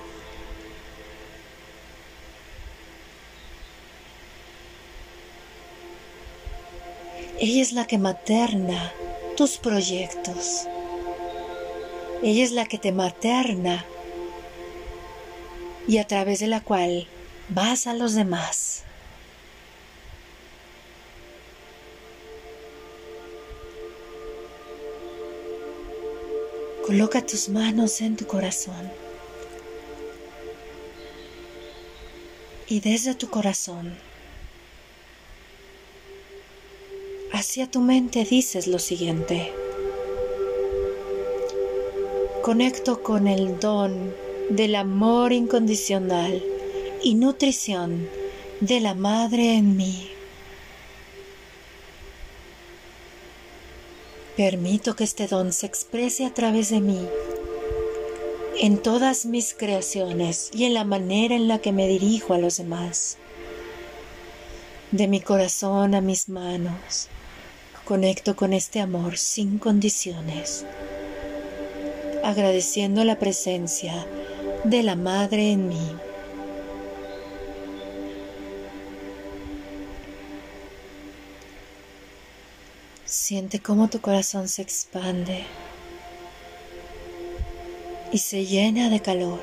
Ella 7.40 7.62
es 7.62 7.74
la 7.74 7.86
que 7.86 8.00
materna 8.00 8.92
tus 9.36 9.58
proyectos. 9.58 10.68
Ella 12.24 12.44
es 12.44 12.52
la 12.52 12.66
que 12.66 12.80
te 12.80 12.92
materna 12.92 13.86
y 15.88 16.00
a 16.00 16.08
través 16.08 16.40
de 16.40 16.48
la 16.48 16.62
cual 16.62 17.06
vas 17.50 17.86
a 17.86 17.94
los 17.94 18.16
demás. 18.16 18.87
Coloca 26.88 27.22
tus 27.22 27.50
manos 27.50 28.00
en 28.00 28.16
tu 28.16 28.26
corazón. 28.26 28.90
Y 32.70 32.80
desde 32.80 33.14
tu 33.14 33.30
corazón 33.30 33.94
hacia 37.34 37.70
tu 37.70 37.82
mente 37.82 38.24
dices 38.24 38.68
lo 38.68 38.80
siguiente. 38.80 39.52
Conecto 42.42 43.04
con 43.04 43.28
el 43.28 43.60
don 43.60 44.16
del 44.50 44.76
amor 44.76 45.34
incondicional 45.34 46.42
y 47.04 47.16
nutrición 47.16 48.08
de 48.62 48.80
la 48.80 48.94
Madre 48.94 49.56
en 49.56 49.76
mí. 49.76 50.17
Permito 54.38 54.96
que 54.96 55.04
este 55.04 55.26
don 55.26 55.52
se 55.52 55.66
exprese 55.66 56.24
a 56.24 56.32
través 56.32 56.70
de 56.70 56.80
mí 56.80 57.08
en 58.60 58.78
todas 58.78 59.26
mis 59.26 59.56
creaciones 59.56 60.52
y 60.54 60.66
en 60.66 60.76
la 60.76 60.84
manera 60.84 61.34
en 61.34 61.48
la 61.48 61.58
que 61.58 61.72
me 61.72 61.88
dirijo 61.88 62.36
a 62.36 62.38
los 62.38 62.58
demás. 62.58 63.18
De 64.92 65.08
mi 65.08 65.22
corazón 65.22 65.96
a 65.96 66.02
mis 66.02 66.30
manos, 66.30 67.08
conecto 67.84 68.36
con 68.36 68.54
este 68.54 68.80
amor 68.80 69.18
sin 69.18 69.58
condiciones, 69.58 70.66
agradeciendo 72.24 73.04
la 73.06 73.18
presencia 73.18 74.06
de 74.64 74.84
la 74.84 74.96
Madre 74.96 75.52
en 75.52 75.68
mí. 75.68 75.92
Siente 83.28 83.60
cómo 83.60 83.90
tu 83.90 84.00
corazón 84.00 84.48
se 84.48 84.62
expande 84.62 85.44
y 88.14 88.20
se 88.20 88.46
llena 88.46 88.90
de 88.90 89.02
calor 89.02 89.42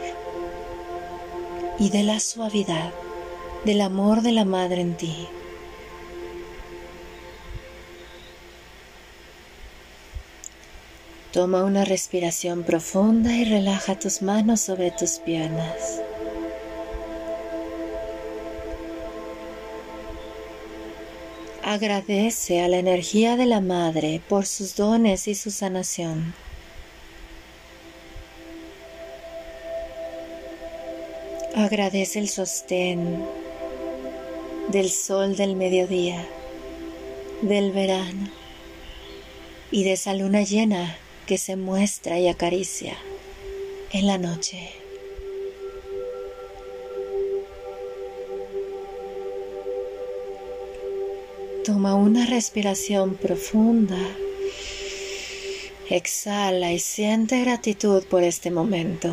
y 1.79 1.91
de 1.91 2.03
la 2.03 2.19
suavidad 2.19 2.95
del 3.67 3.83
amor 3.83 4.23
de 4.23 4.33
la 4.33 4.47
Madre 4.47 4.81
en 4.81 4.97
ti. 4.97 5.29
Toma 11.31 11.63
una 11.63 11.85
respiración 11.85 12.63
profunda 12.63 13.37
y 13.37 13.45
relaja 13.45 13.99
tus 13.99 14.23
manos 14.23 14.63
sobre 14.63 14.93
tus 14.93 15.19
piernas. 15.19 16.01
Agradece 21.75 22.61
a 22.61 22.69
la 22.69 22.77
energía 22.77 23.37
de 23.37 23.47
la 23.47 23.61
Madre 23.61 24.21
por 24.29 24.47
sus 24.47 24.77
dones 24.77 25.27
y 25.27 25.35
su 25.35 25.51
sanación. 25.51 26.33
Agradece 31.57 32.21
el 32.21 32.29
sostén 32.29 33.27
del 34.69 34.89
sol 34.89 35.35
del 35.35 35.57
mediodía, 35.57 36.25
del 37.43 37.73
verano 37.73 38.31
y 39.73 39.83
de 39.83 39.95
esa 39.95 40.15
luna 40.15 40.43
llena 40.43 40.97
que 41.27 41.39
se 41.39 41.57
muestra 41.57 42.21
y 42.21 42.29
acaricia 42.29 42.97
en 43.91 44.07
la 44.07 44.19
noche. 44.19 44.84
Toma 51.65 51.95
una 51.95 52.27
respiración 52.27 53.15
profunda. 53.15 53.97
Exhala 55.89 56.75
y 56.75 56.79
siente 56.79 57.41
gratitud 57.41 58.05
por 58.05 58.23
este 58.23 58.51
momento. 58.51 59.11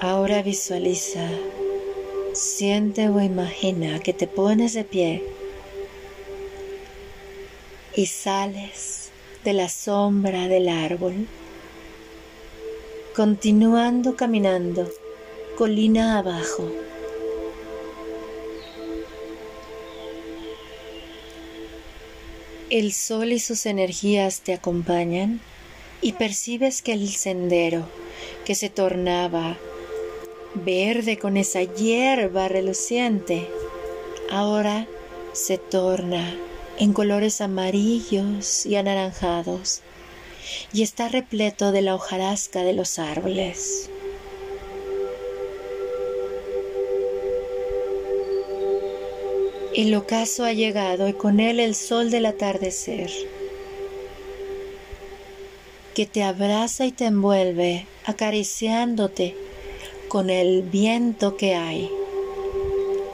Ahora 0.00 0.42
visualiza, 0.42 1.28
siente 2.32 3.08
o 3.08 3.20
imagina 3.20 4.00
que 4.00 4.12
te 4.12 4.26
pones 4.26 4.74
de 4.74 4.82
pie 4.82 5.22
y 7.94 8.06
sales 8.06 9.10
de 9.44 9.52
la 9.52 9.68
sombra 9.68 10.48
del 10.48 10.68
árbol, 10.68 11.28
continuando 13.14 14.16
caminando 14.16 14.90
colina 15.56 16.18
abajo. 16.18 16.68
El 22.72 22.94
sol 22.94 23.32
y 23.32 23.38
sus 23.38 23.66
energías 23.66 24.40
te 24.40 24.54
acompañan 24.54 25.42
y 26.00 26.12
percibes 26.12 26.80
que 26.80 26.94
el 26.94 27.06
sendero 27.10 27.86
que 28.46 28.54
se 28.54 28.70
tornaba 28.70 29.58
verde 30.54 31.18
con 31.18 31.36
esa 31.36 31.64
hierba 31.64 32.48
reluciente 32.48 33.46
ahora 34.30 34.86
se 35.34 35.58
torna 35.58 36.34
en 36.78 36.94
colores 36.94 37.42
amarillos 37.42 38.64
y 38.64 38.76
anaranjados 38.76 39.82
y 40.72 40.82
está 40.82 41.10
repleto 41.10 41.72
de 41.72 41.82
la 41.82 41.94
hojarasca 41.94 42.62
de 42.62 42.72
los 42.72 42.98
árboles. 42.98 43.90
El 49.74 49.94
ocaso 49.94 50.44
ha 50.44 50.52
llegado 50.52 51.08
y 51.08 51.14
con 51.14 51.40
él 51.40 51.58
el 51.58 51.74
sol 51.74 52.10
del 52.10 52.26
atardecer, 52.26 53.10
que 55.94 56.04
te 56.04 56.22
abraza 56.22 56.84
y 56.84 56.92
te 56.92 57.06
envuelve, 57.06 57.86
acariciándote 58.04 59.34
con 60.08 60.28
el 60.28 60.62
viento 60.62 61.38
que 61.38 61.54
hay 61.54 61.90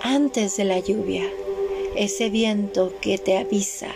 antes 0.02 0.56
de 0.56 0.64
la 0.64 0.80
lluvia 0.80 1.24
ese 1.94 2.28
viento 2.28 2.92
que 3.00 3.18
te 3.18 3.36
avisa 3.36 3.90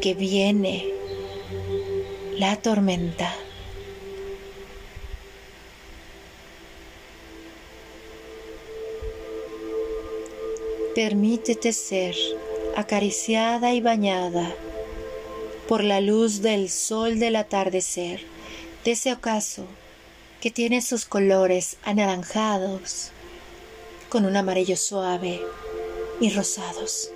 que 0.00 0.14
viene 0.14 0.86
la 2.38 2.56
tormenta. 2.56 3.34
Permítete 10.96 11.74
ser 11.74 12.16
acariciada 12.74 13.74
y 13.74 13.82
bañada 13.82 14.50
por 15.68 15.84
la 15.84 16.00
luz 16.00 16.40
del 16.40 16.70
sol 16.70 17.18
del 17.18 17.36
atardecer, 17.36 18.22
de 18.82 18.92
ese 18.92 19.12
ocaso 19.12 19.66
que 20.40 20.50
tiene 20.50 20.80
sus 20.80 21.04
colores 21.04 21.76
anaranjados 21.84 23.10
con 24.08 24.24
un 24.24 24.36
amarillo 24.36 24.78
suave 24.78 25.42
y 26.18 26.30
rosados. 26.30 27.10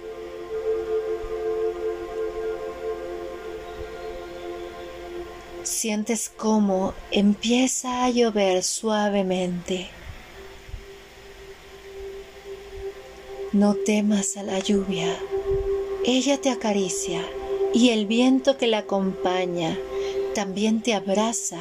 Sientes 5.62 6.30
cómo 6.36 6.92
empieza 7.10 8.04
a 8.04 8.10
llover 8.10 8.62
suavemente. 8.62 9.88
No 13.52 13.74
temas 13.74 14.36
a 14.36 14.42
la 14.42 14.58
lluvia, 14.60 15.16
ella 16.04 16.40
te 16.40 16.50
acaricia 16.50 17.22
y 17.74 17.90
el 17.90 18.06
viento 18.06 18.56
que 18.56 18.66
la 18.66 18.78
acompaña 18.78 19.76
también 20.34 20.82
te 20.82 20.94
abraza, 20.94 21.60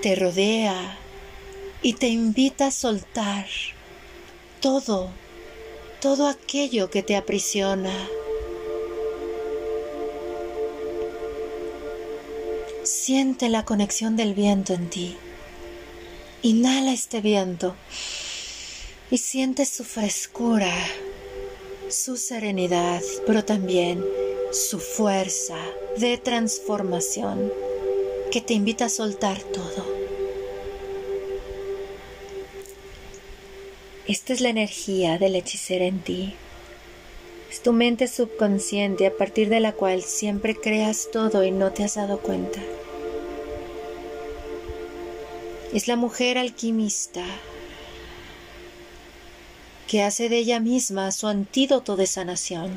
te 0.00 0.14
rodea 0.16 0.98
y 1.82 1.92
te 1.94 2.08
invita 2.08 2.66
a 2.66 2.70
soltar 2.70 3.46
todo 4.60 5.10
todo 6.02 6.26
aquello 6.26 6.90
que 6.90 7.04
te 7.04 7.14
aprisiona. 7.14 7.94
Siente 12.82 13.48
la 13.48 13.64
conexión 13.64 14.16
del 14.16 14.34
viento 14.34 14.74
en 14.74 14.90
ti. 14.90 15.16
Inhala 16.42 16.92
este 16.92 17.20
viento 17.20 17.76
y 19.12 19.18
siente 19.18 19.66
su 19.66 19.84
frescura, 19.84 20.72
su 21.90 22.16
serenidad, 22.16 23.02
pero 23.26 23.44
también 23.44 24.02
su 24.52 24.80
fuerza 24.80 25.58
de 25.98 26.16
transformación 26.16 27.52
que 28.30 28.40
te 28.40 28.54
invita 28.54 28.86
a 28.86 28.88
soltar 28.88 29.38
todo. 29.42 29.84
Esta 34.08 34.32
es 34.32 34.40
la 34.40 34.48
energía 34.48 35.18
del 35.18 35.36
hechicero 35.36 35.84
en 35.84 36.00
ti. 36.00 36.34
Es 37.50 37.62
tu 37.62 37.74
mente 37.74 38.08
subconsciente 38.08 39.06
a 39.06 39.14
partir 39.14 39.50
de 39.50 39.60
la 39.60 39.72
cual 39.72 40.00
siempre 40.00 40.56
creas 40.56 41.10
todo 41.12 41.44
y 41.44 41.50
no 41.50 41.70
te 41.70 41.84
has 41.84 41.96
dado 41.96 42.18
cuenta. 42.18 42.62
Es 45.74 45.86
la 45.86 45.96
mujer 45.96 46.38
alquimista 46.38 47.26
que 49.92 50.02
hace 50.02 50.30
de 50.30 50.38
ella 50.38 50.58
misma 50.58 51.12
su 51.12 51.26
antídoto 51.26 51.96
de 51.96 52.06
sanación, 52.06 52.70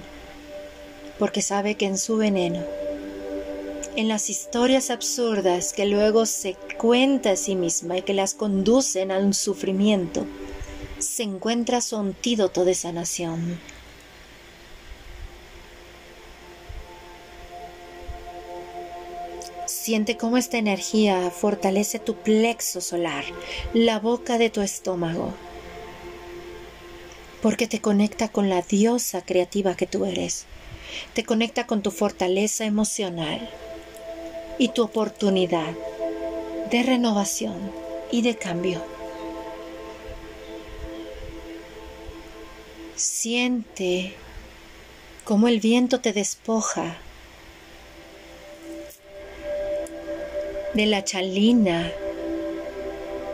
porque 1.17 1.41
sabe 1.41 1.75
que 1.75 1.85
en 1.85 1.97
su 1.97 2.17
veneno, 2.17 2.61
en 3.95 4.09
las 4.09 4.29
historias 4.29 4.89
absurdas 4.89 5.71
que 5.71 5.85
luego 5.85 6.25
se 6.25 6.57
cuenta 6.77 7.31
a 7.31 7.35
sí 7.37 7.55
misma 7.55 7.99
y 7.99 8.01
que 8.01 8.13
las 8.13 8.33
conducen 8.33 9.11
a 9.11 9.19
un 9.19 9.33
sufrimiento, 9.33 10.25
se 10.99 11.23
encuentra 11.23 11.79
su 11.79 11.95
antídoto 11.95 12.65
de 12.65 12.73
sanación. 12.73 13.61
Siente 19.67 20.17
cómo 20.17 20.35
esta 20.35 20.57
energía 20.57 21.31
fortalece 21.31 21.97
tu 21.97 22.15
plexo 22.15 22.81
solar, 22.81 23.23
la 23.73 23.99
boca 23.99 24.37
de 24.37 24.49
tu 24.49 24.59
estómago, 24.59 25.33
porque 27.45 27.67
te 27.67 27.79
conecta 27.79 28.29
con 28.29 28.49
la 28.49 28.63
diosa 28.63 29.23
creativa 29.23 29.75
que 29.75 29.85
tú 29.85 30.05
eres, 30.05 30.47
te 31.13 31.23
conecta 31.23 31.67
con 31.67 31.83
tu 31.83 31.91
fortaleza 31.91 32.65
emocional 32.65 33.47
y 34.57 34.69
tu 34.69 34.81
oportunidad 34.81 35.71
de 36.71 36.81
renovación 36.81 37.71
y 38.11 38.23
de 38.23 38.35
cambio. 38.35 38.83
Siente 42.95 44.15
cómo 45.23 45.47
el 45.47 45.59
viento 45.59 46.01
te 46.01 46.13
despoja 46.13 46.97
de 50.73 50.87
la 50.87 51.03
chalina 51.03 51.91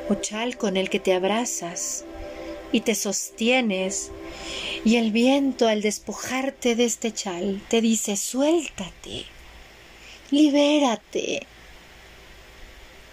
o 0.09 0.15
chal 0.15 0.57
con 0.57 0.75
el 0.75 0.89
que 0.89 0.99
te 0.99 1.13
abrazas 1.13 2.03
y 2.71 2.81
te 2.81 2.95
sostienes 2.95 4.11
y 4.85 4.95
el 4.95 5.11
viento 5.11 5.67
al 5.67 5.81
despojarte 5.81 6.75
de 6.75 6.85
este 6.85 7.13
chal 7.13 7.61
te 7.69 7.81
dice 7.81 8.15
suéltate, 8.17 9.25
libérate. 10.31 11.45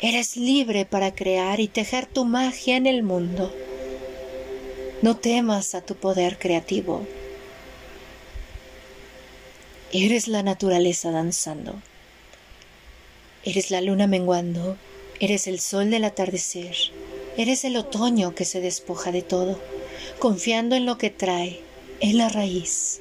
Eres 0.01 0.37
libre 0.37 0.85
para 0.85 1.13
crear 1.13 1.59
y 1.59 1.67
tejer 1.67 2.07
tu 2.07 2.25
magia 2.25 2.77
en 2.77 2.87
el 2.87 3.03
mundo. 3.03 3.53
No 5.03 5.17
temas 5.17 5.75
a 5.75 5.81
tu 5.81 5.97
poder 5.97 6.39
creativo. 6.39 7.05
Eres 9.93 10.29
la 10.29 10.43
naturaleza 10.43 11.11
danzando. 11.11 11.83
Eres 13.45 13.71
la 13.71 13.81
luna 13.81 14.07
menguando. 14.07 14.77
Eres 15.19 15.49
el 15.49 15.59
sol 15.59 15.91
del 15.91 16.05
atardecer. 16.05 16.77
Eres 17.39 17.63
el 17.65 17.77
otoño 17.77 18.35
que 18.35 18.45
se 18.45 18.61
despoja 18.61 19.13
de 19.13 19.23
todo, 19.23 19.61
confiando 20.19 20.75
en 20.75 20.85
lo 20.87 20.99
que 20.99 21.09
trae, 21.09 21.61
en 22.01 22.19
la 22.19 22.29
raíz. 22.29 23.01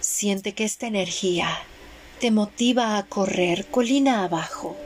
Siente 0.00 0.52
que 0.52 0.64
esta 0.64 0.86
energía 0.86 1.48
te 2.20 2.30
motiva 2.30 2.98
a 2.98 3.06
correr 3.06 3.64
colina 3.70 4.22
abajo. 4.22 4.76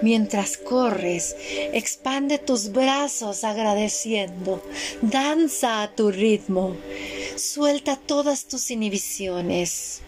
Mientras 0.00 0.56
corres, 0.56 1.36
expande 1.74 2.38
tus 2.38 2.72
brazos 2.72 3.44
agradeciendo, 3.44 4.66
danza 5.02 5.82
a 5.82 5.94
tu 5.94 6.12
ritmo, 6.12 6.78
suelta 7.36 7.96
todas 7.96 8.46
tus 8.46 8.70
inhibiciones, 8.70 10.00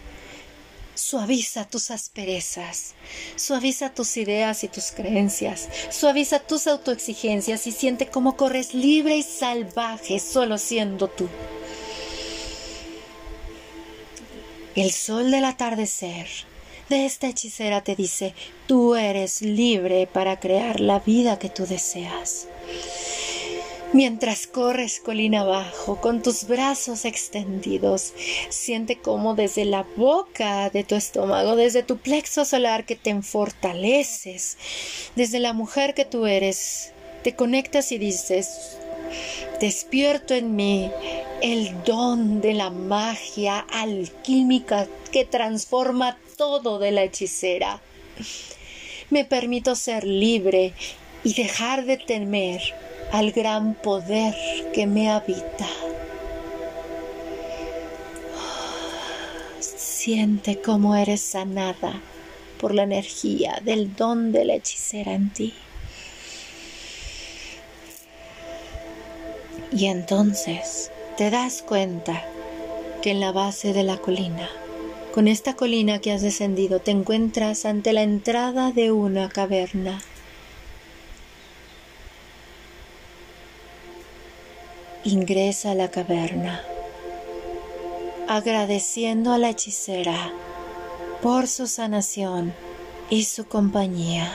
suaviza 1.09 1.63
tus 1.63 1.89
asperezas, 1.89 2.93
suaviza 3.37 3.93
tus 3.93 4.17
ideas 4.17 4.65
y 4.65 4.67
tus 4.67 4.91
creencias, 4.91 5.69
suaviza 5.89 6.39
tus 6.39 6.67
autoexigencias 6.67 7.65
y 7.65 7.71
siente 7.71 8.07
cómo 8.07 8.35
corres 8.35 8.73
libre 8.73 9.15
y 9.15 9.23
salvaje 9.23 10.19
solo 10.19 10.57
siendo 10.57 11.07
tú. 11.07 11.29
El 14.75 14.91
sol 14.91 15.31
del 15.31 15.45
atardecer 15.45 16.27
de 16.89 17.05
esta 17.05 17.27
hechicera 17.27 17.81
te 17.85 17.95
dice, 17.95 18.33
tú 18.67 18.95
eres 18.95 19.41
libre 19.41 20.07
para 20.07 20.41
crear 20.41 20.81
la 20.81 20.99
vida 20.99 21.39
que 21.39 21.49
tú 21.49 21.65
deseas. 21.65 22.47
Mientras 23.93 24.47
corres 24.47 24.99
colina 24.99 25.41
abajo 25.41 26.01
con 26.01 26.21
tus 26.21 26.45
brazos 26.45 27.05
extendidos, 27.05 28.13
siente 28.49 28.97
cómo 28.97 29.33
desde 29.33 29.63
la 29.63 29.85
boca 29.95 30.69
de 30.69 30.83
tu 30.83 30.95
estómago, 30.95 31.55
desde 31.55 31.83
tu 31.83 31.97
plexo 31.97 32.43
solar 32.43 32.85
que 32.85 32.97
te 32.97 33.21
fortaleces, 33.21 34.57
desde 35.15 35.39
la 35.39 35.53
mujer 35.53 35.93
que 35.93 36.03
tú 36.03 36.25
eres, 36.25 36.91
te 37.23 37.33
conectas 37.33 37.93
y 37.93 37.97
dices, 37.97 38.77
despierto 39.61 40.33
en 40.33 40.57
mí 40.57 40.91
el 41.41 41.83
don 41.85 42.41
de 42.41 42.53
la 42.55 42.69
magia 42.69 43.59
alquímica 43.71 44.85
que 45.13 45.23
transforma 45.23 46.17
todo 46.35 46.77
de 46.77 46.91
la 46.91 47.03
hechicera. 47.03 47.81
Me 49.09 49.23
permito 49.23 49.75
ser 49.75 50.03
libre 50.03 50.73
y 51.23 51.33
dejar 51.33 51.85
de 51.85 51.95
temer 51.95 52.61
al 53.11 53.31
gran 53.31 53.73
poder 53.73 54.35
que 54.73 54.85
me 54.87 55.09
habita. 55.09 55.67
Siente 59.59 60.61
cómo 60.61 60.95
eres 60.95 61.21
sanada 61.21 61.93
por 62.59 62.73
la 62.73 62.83
energía 62.83 63.61
del 63.63 63.95
don 63.95 64.31
de 64.31 64.45
la 64.45 64.55
hechicera 64.55 65.13
en 65.13 65.31
ti. 65.33 65.53
Y 69.71 69.87
entonces 69.87 70.91
te 71.17 71.29
das 71.29 71.61
cuenta 71.61 72.23
que 73.01 73.11
en 73.11 73.19
la 73.19 73.31
base 73.31 73.73
de 73.73 73.83
la 73.83 73.97
colina, 73.97 74.49
con 75.13 75.27
esta 75.27 75.55
colina 75.55 75.99
que 75.99 76.11
has 76.11 76.21
descendido, 76.21 76.79
te 76.79 76.91
encuentras 76.91 77.65
ante 77.65 77.91
la 77.91 78.03
entrada 78.03 78.71
de 78.71 78.91
una 78.91 79.29
caverna. 79.29 80.01
Ingresa 85.09 85.71
a 85.71 85.73
la 85.73 85.89
caverna, 85.89 86.61
agradeciendo 88.27 89.31
a 89.31 89.37
la 89.37 89.51
hechicera 89.51 90.33
por 91.21 91.47
su 91.47 91.65
sanación 91.65 92.53
y 93.09 93.23
su 93.23 93.47
compañía. 93.47 94.29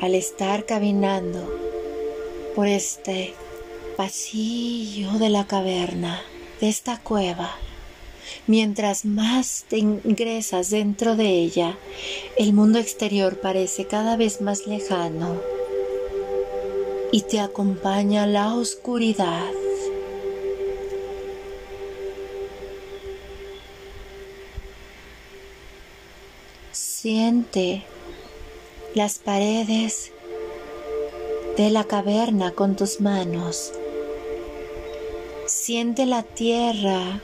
al 0.00 0.14
estar 0.14 0.64
caminando 0.64 1.46
por 2.56 2.66
este 2.66 3.34
pasillo 3.98 5.12
de 5.18 5.28
la 5.28 5.46
caverna, 5.46 6.22
de 6.62 6.70
esta 6.70 6.96
cueva, 6.96 7.54
mientras 8.46 9.04
más 9.04 9.64
te 9.68 9.78
ingresas 9.78 10.70
dentro 10.70 11.16
de 11.16 11.28
ella, 11.28 11.78
el 12.36 12.52
mundo 12.52 12.78
exterior 12.78 13.40
parece 13.40 13.86
cada 13.86 14.16
vez 14.16 14.40
más 14.40 14.66
lejano 14.66 15.40
y 17.12 17.22
te 17.22 17.40
acompaña 17.40 18.26
la 18.26 18.54
oscuridad. 18.54 19.50
Siente 26.72 27.82
las 28.94 29.18
paredes 29.18 30.12
de 31.56 31.70
la 31.70 31.84
caverna 31.84 32.52
con 32.52 32.76
tus 32.76 33.00
manos. 33.00 33.72
Siente 35.46 36.06
la 36.06 36.22
tierra 36.22 37.20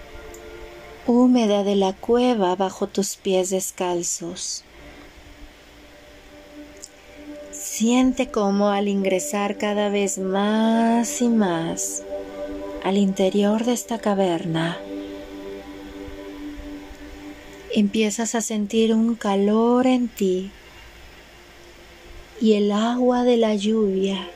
húmeda 1.06 1.64
de 1.64 1.76
la 1.76 1.92
cueva 1.92 2.54
bajo 2.56 2.86
tus 2.86 3.16
pies 3.16 3.50
descalzos. 3.50 4.64
Siente 7.52 8.30
como 8.30 8.70
al 8.70 8.88
ingresar 8.88 9.58
cada 9.58 9.88
vez 9.88 10.18
más 10.18 11.20
y 11.20 11.28
más 11.28 12.02
al 12.84 12.96
interior 12.96 13.64
de 13.64 13.72
esta 13.72 13.98
caverna, 13.98 14.78
empiezas 17.74 18.34
a 18.34 18.40
sentir 18.40 18.94
un 18.94 19.14
calor 19.14 19.86
en 19.86 20.08
ti 20.08 20.50
y 22.40 22.54
el 22.54 22.72
agua 22.72 23.24
de 23.24 23.36
la 23.36 23.54
lluvia 23.54 24.28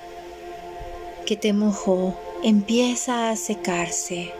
que 1.26 1.37
te 1.37 1.52
mojó 1.52 2.18
empieza 2.42 3.30
a 3.30 3.37
secarse. 3.37 4.39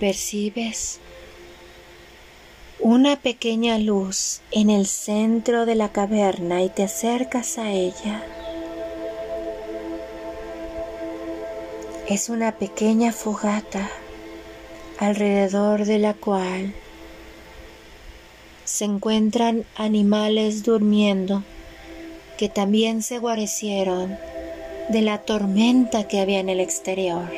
Percibes 0.00 1.00
una 2.78 3.16
pequeña 3.16 3.78
luz 3.78 4.40
en 4.52 4.70
el 4.70 4.86
centro 4.86 5.66
de 5.66 5.74
la 5.74 5.90
caverna 5.90 6.62
y 6.62 6.68
te 6.68 6.84
acercas 6.84 7.58
a 7.58 7.72
ella. 7.72 8.22
Es 12.08 12.28
una 12.28 12.52
pequeña 12.52 13.12
fogata 13.12 13.90
alrededor 15.00 15.84
de 15.84 15.98
la 15.98 16.14
cual 16.14 16.72
se 18.64 18.84
encuentran 18.84 19.64
animales 19.74 20.62
durmiendo 20.62 21.42
que 22.36 22.48
también 22.48 23.02
se 23.02 23.18
guarecieron 23.18 24.16
de 24.90 25.02
la 25.02 25.18
tormenta 25.18 26.06
que 26.06 26.20
había 26.20 26.38
en 26.38 26.50
el 26.50 26.60
exterior. 26.60 27.28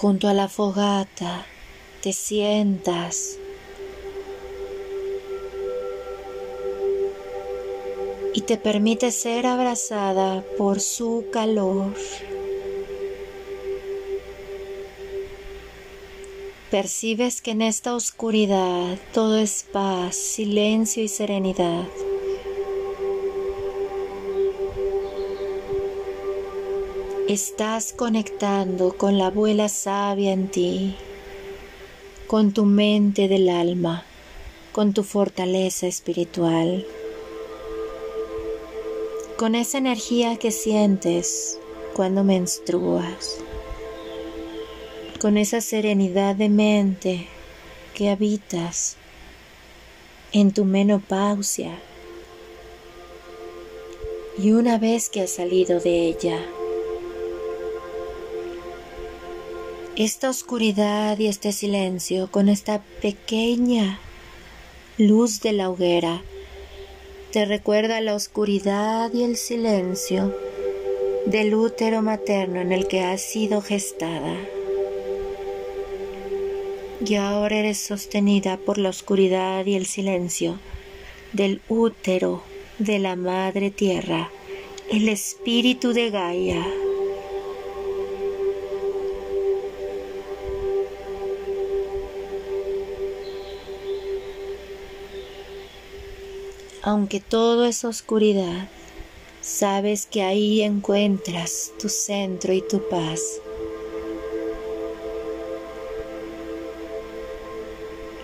junto 0.00 0.28
a 0.28 0.32
la 0.32 0.46
fogata, 0.46 1.44
te 2.02 2.12
sientas 2.12 3.36
y 8.32 8.42
te 8.42 8.56
permite 8.58 9.10
ser 9.10 9.44
abrazada 9.46 10.44
por 10.56 10.78
su 10.78 11.24
calor. 11.32 11.94
Percibes 16.70 17.42
que 17.42 17.50
en 17.50 17.62
esta 17.62 17.96
oscuridad 17.96 18.98
todo 19.12 19.36
es 19.38 19.64
paz, 19.72 20.14
silencio 20.14 21.02
y 21.02 21.08
serenidad. 21.08 21.88
Estás 27.28 27.92
conectando 27.92 28.96
con 28.96 29.18
la 29.18 29.26
abuela 29.26 29.68
sabia 29.68 30.32
en 30.32 30.48
ti, 30.48 30.96
con 32.26 32.52
tu 32.52 32.64
mente 32.64 33.28
del 33.28 33.48
alma, 33.48 34.04
con 34.72 34.94
tu 34.94 35.02
fortaleza 35.02 35.86
espiritual, 35.86 36.86
con 39.36 39.54
esa 39.54 39.78
energía 39.78 40.36
que 40.38 40.50
sientes 40.50 41.58
cuando 41.94 42.24
menstruas 42.24 43.38
con 45.18 45.36
esa 45.36 45.60
serenidad 45.60 46.36
de 46.36 46.48
mente 46.48 47.26
que 47.94 48.08
habitas 48.08 48.96
en 50.32 50.52
tu 50.52 50.64
menopausia. 50.64 51.78
Y 54.38 54.52
una 54.52 54.78
vez 54.78 55.10
que 55.10 55.22
has 55.22 55.30
salido 55.30 55.80
de 55.80 56.08
ella, 56.08 56.40
esta 59.98 60.30
oscuridad 60.30 61.18
y 61.18 61.26
este 61.26 61.50
silencio 61.50 62.30
con 62.30 62.48
esta 62.48 62.84
pequeña 63.02 63.98
luz 64.96 65.40
de 65.40 65.52
la 65.52 65.70
hoguera 65.70 66.22
te 67.32 67.44
recuerda 67.44 68.00
la 68.00 68.14
oscuridad 68.14 69.12
y 69.12 69.24
el 69.24 69.36
silencio 69.36 70.32
del 71.26 71.52
útero 71.52 72.00
materno 72.00 72.60
en 72.60 72.70
el 72.70 72.86
que 72.86 73.00
has 73.00 73.22
sido 73.22 73.60
gestada 73.60 74.36
y 77.04 77.16
ahora 77.16 77.56
eres 77.56 77.78
sostenida 77.78 78.56
por 78.56 78.78
la 78.78 78.90
oscuridad 78.90 79.66
y 79.66 79.74
el 79.74 79.86
silencio 79.86 80.60
del 81.32 81.60
útero 81.68 82.44
de 82.78 83.00
la 83.00 83.16
Madre 83.16 83.72
Tierra, 83.72 84.30
el 84.92 85.08
espíritu 85.08 85.92
de 85.92 86.10
Gaia. 86.10 86.87
Aunque 96.88 97.20
todo 97.20 97.66
es 97.66 97.84
oscuridad, 97.84 98.66
sabes 99.42 100.06
que 100.06 100.22
ahí 100.22 100.62
encuentras 100.62 101.70
tu 101.78 101.90
centro 101.90 102.54
y 102.54 102.62
tu 102.62 102.88
paz. 102.88 103.20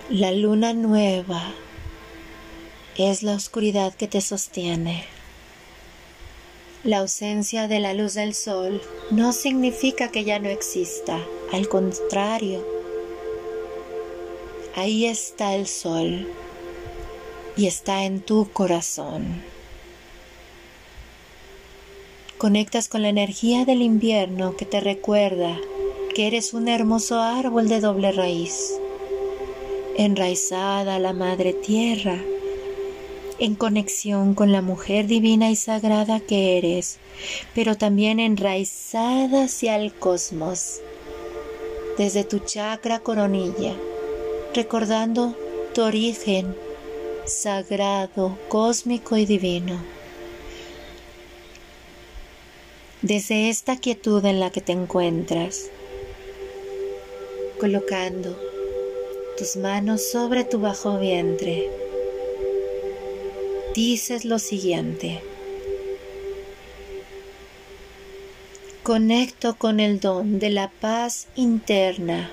La 0.09 0.31
luna 0.31 0.73
nueva 0.73 1.43
es 2.97 3.21
la 3.21 3.35
oscuridad 3.35 3.93
que 3.93 4.07
te 4.07 4.19
sostiene. 4.19 5.05
La 6.83 7.01
ausencia 7.01 7.67
de 7.67 7.79
la 7.79 7.93
luz 7.93 8.15
del 8.15 8.33
sol 8.33 8.81
no 9.11 9.31
significa 9.31 10.09
que 10.09 10.23
ya 10.23 10.39
no 10.39 10.49
exista, 10.49 11.23
al 11.53 11.69
contrario, 11.69 12.65
ahí 14.75 15.05
está 15.05 15.53
el 15.53 15.67
sol 15.67 16.27
y 17.57 17.67
está 17.67 18.03
en 18.03 18.21
tu 18.21 18.49
corazón. 18.51 19.41
Conectas 22.37 22.89
con 22.89 23.01
la 23.01 23.09
energía 23.09 23.65
del 23.65 23.81
invierno 23.81 24.57
que 24.57 24.65
te 24.65 24.81
recuerda 24.81 25.57
que 26.13 26.27
eres 26.27 26.53
un 26.53 26.67
hermoso 26.67 27.21
árbol 27.21 27.69
de 27.69 27.79
doble 27.79 28.11
raíz 28.11 28.73
enraizada 29.97 30.95
a 30.95 30.99
la 30.99 31.13
Madre 31.13 31.53
Tierra, 31.53 32.19
en 33.39 33.55
conexión 33.55 34.33
con 34.33 34.51
la 34.51 34.61
mujer 34.61 35.07
divina 35.07 35.49
y 35.49 35.55
sagrada 35.55 36.19
que 36.19 36.57
eres, 36.57 36.99
pero 37.53 37.77
también 37.77 38.19
enraizada 38.19 39.45
hacia 39.45 39.77
el 39.77 39.93
cosmos, 39.93 40.81
desde 41.97 42.25
tu 42.25 42.39
chakra 42.39 42.99
coronilla, 42.99 43.73
recordando 44.53 45.35
tu 45.73 45.83
origen 45.83 46.55
sagrado, 47.25 48.37
cósmico 48.49 49.17
y 49.17 49.25
divino. 49.25 49.79
Desde 53.01 53.49
esta 53.49 53.77
quietud 53.77 54.23
en 54.25 54.39
la 54.39 54.51
que 54.51 54.61
te 54.61 54.71
encuentras, 54.71 55.69
colocando 57.59 58.37
tus 59.37 59.57
manos 59.57 60.09
sobre 60.11 60.43
tu 60.43 60.59
bajo 60.59 60.97
vientre. 60.99 61.69
Dices 63.73 64.25
lo 64.25 64.39
siguiente. 64.39 65.21
Conecto 68.83 69.55
con 69.55 69.79
el 69.79 69.99
don 69.99 70.39
de 70.39 70.51
la 70.51 70.69
paz 70.69 71.27
interna, 71.35 72.29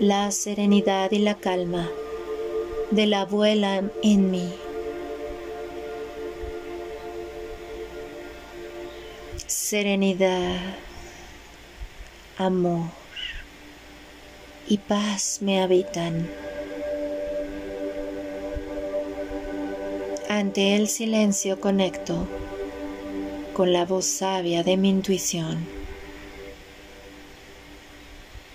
la 0.00 0.30
serenidad 0.30 1.12
y 1.12 1.18
la 1.18 1.36
calma 1.36 1.88
de 2.90 3.06
la 3.06 3.22
abuela 3.22 3.82
en 4.02 4.30
mí. 4.30 4.52
Serenidad, 9.46 10.56
amor 12.36 12.88
y 14.68 14.78
paz 14.78 15.38
me 15.40 15.62
habitan. 15.62 16.28
Ante 20.28 20.76
el 20.76 20.88
silencio 20.88 21.60
conecto 21.60 22.26
con 23.52 23.72
la 23.72 23.84
voz 23.84 24.06
sabia 24.06 24.62
de 24.62 24.76
mi 24.76 24.90
intuición. 24.90 25.66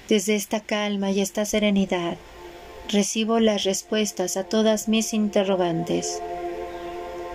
Desde 0.10 0.36
esta 0.36 0.60
calma 0.60 1.12
y 1.12 1.22
esta 1.22 1.46
serenidad 1.46 2.18
recibo 2.90 3.40
las 3.40 3.64
respuestas 3.64 4.38
a 4.38 4.44
todas 4.44 4.88
mis 4.88 5.14
interrogantes 5.14 6.22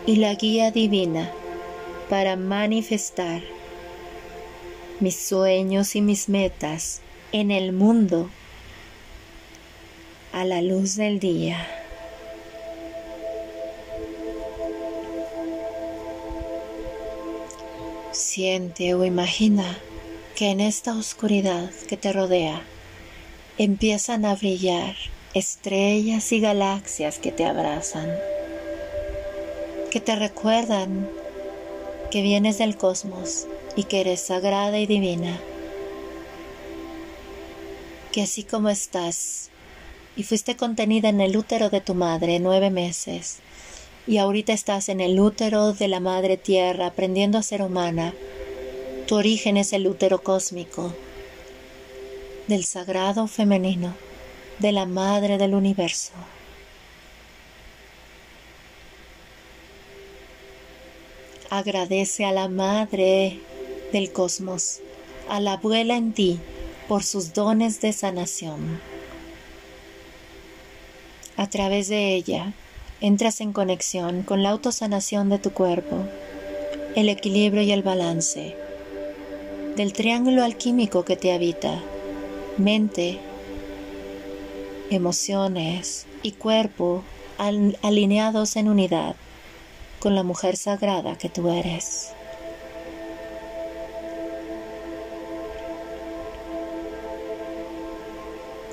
y 0.07 0.17
la 0.17 0.35
guía 0.35 0.71
divina 0.71 1.31
para 2.09 2.37
manifestar 2.37 3.43
mis 5.01 5.17
sueños 5.17 5.97
y 5.97 6.03
mis 6.03 6.29
metas 6.29 7.01
en 7.33 7.51
el 7.51 7.73
mundo 7.73 8.31
a 10.33 10.45
la 10.45 10.63
luz 10.63 10.97
del 10.97 11.19
día. 11.19 11.67
Siente 18.13 18.95
o 18.95 19.05
imagina 19.05 19.79
que 20.35 20.51
en 20.51 20.61
esta 20.61 20.97
oscuridad 20.97 21.71
que 21.89 21.97
te 21.97 22.13
rodea 22.13 22.63
empiezan 23.59 24.25
a 24.25 24.35
brillar 24.35 24.97
estrellas 25.35 26.33
y 26.33 26.41
galaxias 26.41 27.19
que 27.19 27.31
te 27.31 27.45
abrazan, 27.45 28.11
que 29.91 30.01
te 30.01 30.17
recuerdan 30.17 31.09
que 32.11 32.23
vienes 32.23 32.59
del 32.59 32.77
cosmos 32.77 33.47
y 33.77 33.85
que 33.85 34.01
eres 34.01 34.21
sagrada 34.21 34.79
y 34.79 34.87
divina, 34.87 35.39
que 38.13 38.23
así 38.23 38.43
como 38.43 38.69
estás 38.69 39.51
y 40.17 40.25
fuiste 40.25 40.57
contenida 40.57 41.09
en 41.09 41.21
el 41.21 41.37
útero 41.37 41.71
de 41.71 41.81
tu 41.81 41.95
madre 41.95 42.41
nueve 42.41 42.71
meses 42.71 43.39
y 44.07 44.19
ahorita 44.19 44.53
estás 44.53 44.89
en 44.89 45.01
el 45.01 45.21
útero 45.21 45.73
de 45.73 45.87
la 45.87 46.01
madre 46.01 46.37
tierra 46.37 46.87
aprendiendo 46.87 47.39
a 47.39 47.43
ser 47.43 47.63
humana. 47.63 48.13
Tu 49.07 49.15
origen 49.15 49.57
es 49.57 49.73
el 49.73 49.87
útero 49.87 50.23
cósmico 50.23 50.93
del 52.49 52.65
sagrado 52.65 53.29
femenino, 53.29 53.95
de 54.61 54.73
la 54.73 54.87
madre 54.87 55.39
del 55.39 55.55
universo. 55.55 56.13
Agradece 61.49 62.25
a 62.27 62.33
la 62.33 62.49
madre 62.49 63.41
del 63.93 64.13
cosmos, 64.13 64.81
a 65.29 65.41
la 65.41 65.55
abuela 65.55 65.97
en 65.97 66.13
ti, 66.13 66.39
por 66.89 67.03
sus 67.03 67.33
dones 67.33 67.81
de 67.81 67.93
sanación. 67.93 68.81
A 71.37 71.49
través 71.49 71.89
de 71.89 72.15
ella, 72.15 72.53
entras 73.01 73.41
en 73.41 73.53
conexión 73.53 74.23
con 74.23 74.43
la 74.43 74.51
autosanación 74.51 75.31
de 75.31 75.39
tu 75.39 75.53
cuerpo, 75.53 76.05
el 76.95 77.09
equilibrio 77.09 77.63
y 77.63 77.73
el 77.73 77.83
balance, 77.83 78.55
del 79.77 79.93
triángulo 79.95 80.45
alquímico 80.45 81.05
que 81.05 81.17
te 81.17 81.33
habita, 81.33 81.83
mente, 82.59 83.19
emociones 84.91 86.07
y 86.23 86.33
cuerpo 86.33 87.03
alineados 87.39 88.57
en 88.57 88.69
unidad 88.69 89.17
con 90.01 90.15
la 90.15 90.23
mujer 90.23 90.57
sagrada 90.57 91.17
que 91.17 91.29
tú 91.29 91.51
eres. 91.51 92.13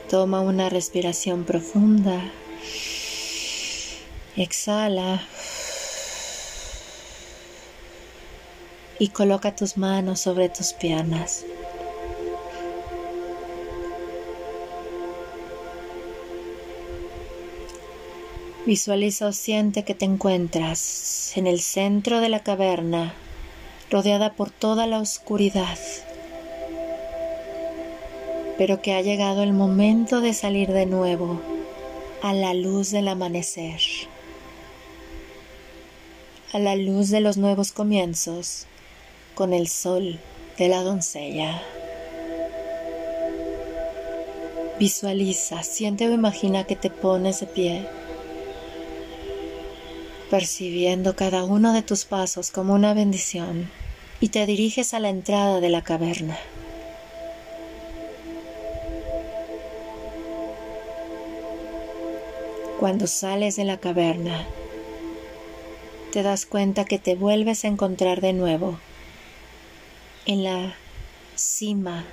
Toma 0.09 0.39
una 0.39 0.69
respiración 0.69 1.43
profunda. 1.43 2.31
Exhala. 4.37 5.27
Y 8.99 9.09
coloca 9.09 9.53
tus 9.53 9.75
manos 9.77 10.21
sobre 10.21 10.47
tus 10.47 10.71
piernas. 10.71 11.45
Visualiza 18.67 19.25
o 19.25 19.31
siente 19.31 19.83
que 19.83 19.95
te 19.95 20.05
encuentras 20.05 21.31
en 21.35 21.47
el 21.47 21.59
centro 21.59 22.19
de 22.19 22.29
la 22.29 22.41
caverna, 22.41 23.15
rodeada 23.89 24.33
por 24.33 24.51
toda 24.51 24.85
la 24.85 24.99
oscuridad 24.99 25.79
pero 28.57 28.81
que 28.81 28.93
ha 28.93 29.01
llegado 29.01 29.43
el 29.43 29.53
momento 29.53 30.19
de 30.19 30.33
salir 30.33 30.71
de 30.73 30.85
nuevo 30.85 31.39
a 32.21 32.33
la 32.33 32.53
luz 32.53 32.91
del 32.91 33.07
amanecer, 33.07 33.79
a 36.51 36.59
la 36.59 36.75
luz 36.75 37.09
de 37.09 37.21
los 37.21 37.37
nuevos 37.37 37.71
comienzos, 37.71 38.65
con 39.35 39.53
el 39.53 39.67
sol 39.67 40.19
de 40.57 40.67
la 40.67 40.81
doncella. 40.81 41.61
Visualiza, 44.79 45.61
siente 45.61 46.07
o 46.07 46.13
imagina 46.13 46.63
que 46.63 46.75
te 46.75 46.89
pones 46.89 47.39
de 47.39 47.45
pie, 47.47 47.87
percibiendo 50.29 51.15
cada 51.15 51.43
uno 51.43 51.73
de 51.73 51.81
tus 51.81 52.05
pasos 52.05 52.51
como 52.51 52.73
una 52.73 52.93
bendición 52.93 53.69
y 54.19 54.29
te 54.29 54.45
diriges 54.45 54.93
a 54.93 54.99
la 54.99 55.09
entrada 55.09 55.59
de 55.59 55.69
la 55.69 55.83
caverna. 55.83 56.37
Cuando 62.79 63.07
sales 63.07 63.55
de 63.55 63.63
la 63.63 63.77
caverna, 63.77 64.45
te 66.11 66.23
das 66.23 66.45
cuenta 66.45 66.85
que 66.85 66.99
te 66.99 67.15
vuelves 67.15 67.65
a 67.65 67.67
encontrar 67.67 68.21
de 68.21 68.33
nuevo 68.33 68.79
en 70.25 70.43
la 70.43 70.75
cima 71.35 72.05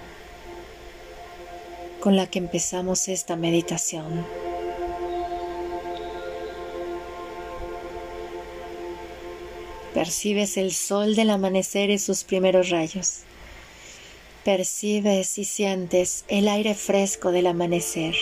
con 2.00 2.16
la 2.16 2.26
que 2.26 2.38
empezamos 2.38 3.08
esta 3.08 3.36
meditación. 3.36 4.43
Percibes 10.04 10.58
el 10.58 10.74
sol 10.74 11.14
del 11.14 11.30
amanecer 11.30 11.88
y 11.88 11.98
sus 11.98 12.24
primeros 12.24 12.68
rayos. 12.68 13.20
Percibes 14.44 15.38
y 15.38 15.46
sientes 15.46 16.26
el 16.28 16.48
aire 16.48 16.74
fresco 16.74 17.32
del 17.32 17.46
amanecer. 17.46 18.14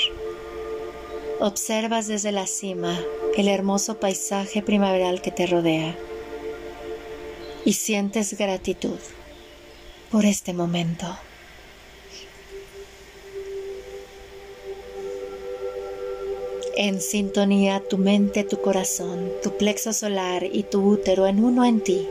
Observas 1.41 2.07
desde 2.07 2.31
la 2.31 2.47
cima 2.47 2.97
el 3.37 3.49
hermoso 3.49 3.99
paisaje 3.99 4.63
primaveral 4.63 5.23
que 5.23 5.33
te 5.33 5.45
rodea 5.45 5.97
y 7.65 7.73
sientes 7.73 8.39
gratitud 8.39 9.01
por 10.13 10.25
este 10.25 10.53
momento. 10.53 11.19
En 16.75 17.03
sintonía 17.03 17.81
tu 17.87 17.99
mente, 17.99 18.45
tu 18.45 18.63
corazón, 18.63 19.31
tu 19.43 19.59
plexo 19.59 19.93
solar 19.93 20.43
y 20.51 20.63
tu 20.63 20.81
útero 20.81 21.27
en 21.27 21.45
uno 21.45 21.67
en 21.67 21.83
ti, 21.83 22.09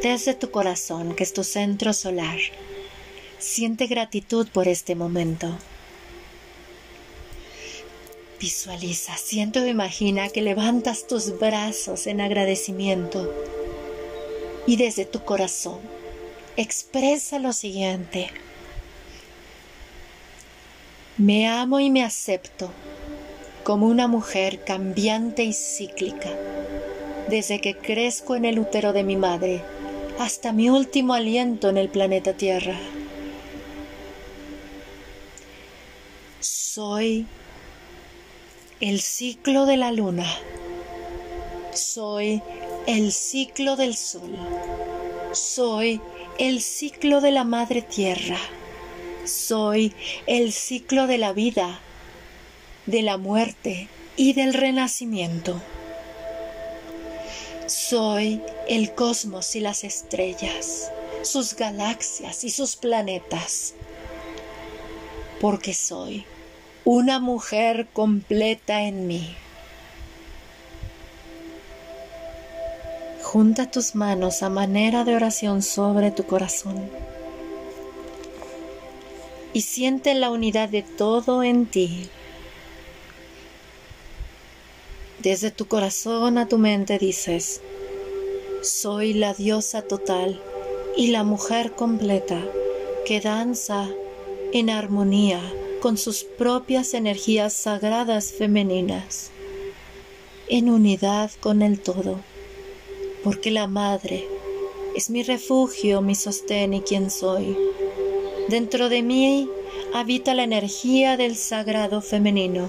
desde 0.00 0.34
tu 0.34 0.52
corazón, 0.52 1.16
que 1.16 1.24
es 1.24 1.32
tu 1.32 1.42
centro 1.42 1.92
solar. 1.92 2.38
Siente 3.40 3.88
gratitud 3.88 4.46
por 4.52 4.68
este 4.68 4.94
momento. 4.94 5.58
Visualiza, 8.38 9.16
siento 9.16 9.60
o 9.60 9.66
imagina 9.66 10.28
que 10.28 10.40
levantas 10.40 11.08
tus 11.08 11.36
brazos 11.40 12.06
en 12.06 12.20
agradecimiento 12.20 13.32
y 14.68 14.76
desde 14.76 15.04
tu 15.04 15.24
corazón 15.24 15.80
expresa 16.56 17.40
lo 17.40 17.52
siguiente. 17.52 18.30
Me 21.18 21.48
amo 21.48 21.80
y 21.80 21.90
me 21.90 22.04
acepto 22.04 22.70
como 23.64 23.86
una 23.86 24.06
mujer 24.06 24.62
cambiante 24.62 25.42
y 25.42 25.52
cíclica, 25.52 26.30
desde 27.28 27.60
que 27.60 27.76
crezco 27.76 28.36
en 28.36 28.44
el 28.44 28.58
útero 28.58 28.92
de 28.92 29.02
mi 29.02 29.16
madre 29.16 29.62
hasta 30.18 30.52
mi 30.52 30.70
último 30.70 31.14
aliento 31.14 31.68
en 31.70 31.78
el 31.78 31.88
planeta 31.88 32.34
Tierra. 32.34 32.78
Soy 36.40 37.26
el 38.80 39.00
ciclo 39.00 39.64
de 39.64 39.76
la 39.76 39.92
luna. 39.92 40.26
Soy 41.72 42.42
el 42.86 43.12
ciclo 43.12 43.76
del 43.76 43.96
sol. 43.96 44.36
Soy 45.32 46.00
el 46.38 46.60
ciclo 46.60 47.20
de 47.20 47.30
la 47.30 47.44
madre 47.44 47.80
tierra. 47.80 48.38
Soy 49.24 49.94
el 50.26 50.52
ciclo 50.52 51.06
de 51.06 51.18
la 51.18 51.32
vida, 51.32 51.80
de 52.86 53.02
la 53.02 53.16
muerte 53.16 53.88
y 54.16 54.32
del 54.32 54.54
renacimiento. 54.54 55.60
Soy 57.66 58.42
el 58.68 58.94
cosmos 58.94 59.56
y 59.56 59.60
las 59.60 59.84
estrellas, 59.84 60.90
sus 61.22 61.54
galaxias 61.54 62.44
y 62.44 62.50
sus 62.50 62.76
planetas, 62.76 63.74
porque 65.40 65.72
soy 65.74 66.24
una 66.84 67.18
mujer 67.18 67.88
completa 67.92 68.82
en 68.82 69.06
mí. 69.06 69.34
Junta 73.22 73.70
tus 73.70 73.94
manos 73.94 74.42
a 74.42 74.50
manera 74.50 75.04
de 75.04 75.16
oración 75.16 75.62
sobre 75.62 76.10
tu 76.10 76.24
corazón 76.24 76.88
y 79.54 79.62
siente 79.62 80.14
la 80.14 80.30
unidad 80.30 80.68
de 80.68 80.82
todo 80.82 81.42
en 81.42 81.66
ti. 81.66 82.10
Desde 85.24 85.50
tu 85.50 85.64
corazón 85.64 86.36
a 86.36 86.48
tu 86.48 86.58
mente 86.58 86.98
dices, 86.98 87.62
soy 88.60 89.14
la 89.14 89.32
diosa 89.32 89.80
total 89.80 90.38
y 90.98 91.06
la 91.06 91.24
mujer 91.24 91.72
completa 91.72 92.44
que 93.06 93.22
danza 93.22 93.88
en 94.52 94.68
armonía 94.68 95.40
con 95.80 95.96
sus 95.96 96.24
propias 96.24 96.92
energías 96.92 97.54
sagradas 97.54 98.32
femeninas, 98.32 99.30
en 100.48 100.68
unidad 100.68 101.30
con 101.40 101.62
el 101.62 101.80
todo, 101.80 102.20
porque 103.22 103.50
la 103.50 103.66
Madre 103.66 104.28
es 104.94 105.08
mi 105.08 105.22
refugio, 105.22 106.02
mi 106.02 106.16
sostén 106.16 106.74
y 106.74 106.82
quien 106.82 107.10
soy. 107.10 107.56
Dentro 108.50 108.90
de 108.90 109.00
mí 109.00 109.48
habita 109.94 110.34
la 110.34 110.44
energía 110.44 111.16
del 111.16 111.34
sagrado 111.36 112.02
femenino 112.02 112.68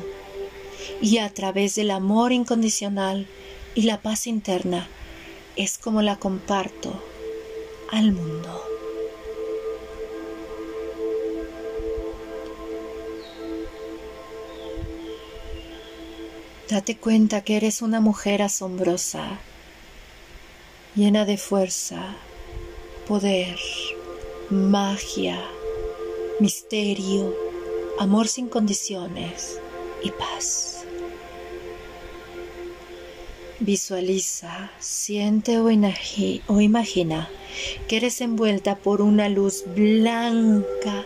y 1.01 1.17
a 1.19 1.29
través 1.33 1.75
del 1.75 1.91
amor 1.91 2.31
incondicional 2.31 3.27
y 3.73 3.83
la 3.83 4.01
paz 4.01 4.27
interna 4.27 4.87
es 5.55 5.77
como 5.77 6.01
la 6.01 6.17
comparto 6.17 7.01
al 7.91 8.11
mundo. 8.11 8.61
Date 16.69 16.97
cuenta 16.97 17.41
que 17.41 17.57
eres 17.57 17.83
una 17.83 18.01
mujer 18.01 18.41
asombrosa, 18.41 19.39
llena 20.95 21.23
de 21.23 21.37
fuerza, 21.37 22.15
poder, 23.07 23.59
magia, 24.49 25.39
misterio, 26.39 27.35
amor 27.99 28.27
sin 28.27 28.49
condiciones 28.49 29.59
y 30.03 30.09
paz. 30.11 30.74
Visualiza, 33.61 34.69
siente 34.79 35.59
o, 35.59 35.71
imagina 36.59 37.29
que 37.87 37.95
eres 37.95 38.19
envuelta 38.19 38.75
por 38.75 39.01
una 39.01 39.29
luz 39.29 39.63
blanca, 39.73 41.05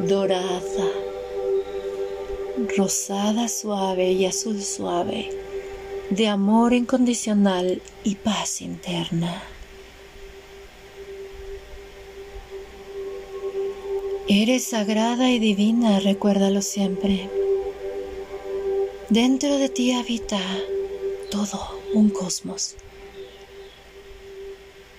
dorada, 0.00 0.90
rosada 2.76 3.46
suave 3.46 4.10
y 4.10 4.26
azul 4.26 4.60
suave, 4.60 5.30
de 6.10 6.26
amor 6.26 6.72
incondicional 6.72 7.80
y 8.02 8.16
paz 8.16 8.60
interna. 8.60 9.44
Eres 14.28 14.64
sagrada 14.64 15.30
y 15.30 15.38
divina, 15.38 16.00
recuérdalo 16.00 16.62
siempre. 16.62 17.30
Dentro 19.08 19.56
de 19.58 19.68
ti 19.68 19.92
habita 19.92 20.40
todo 21.30 21.80
un 21.94 22.10
cosmos. 22.10 22.76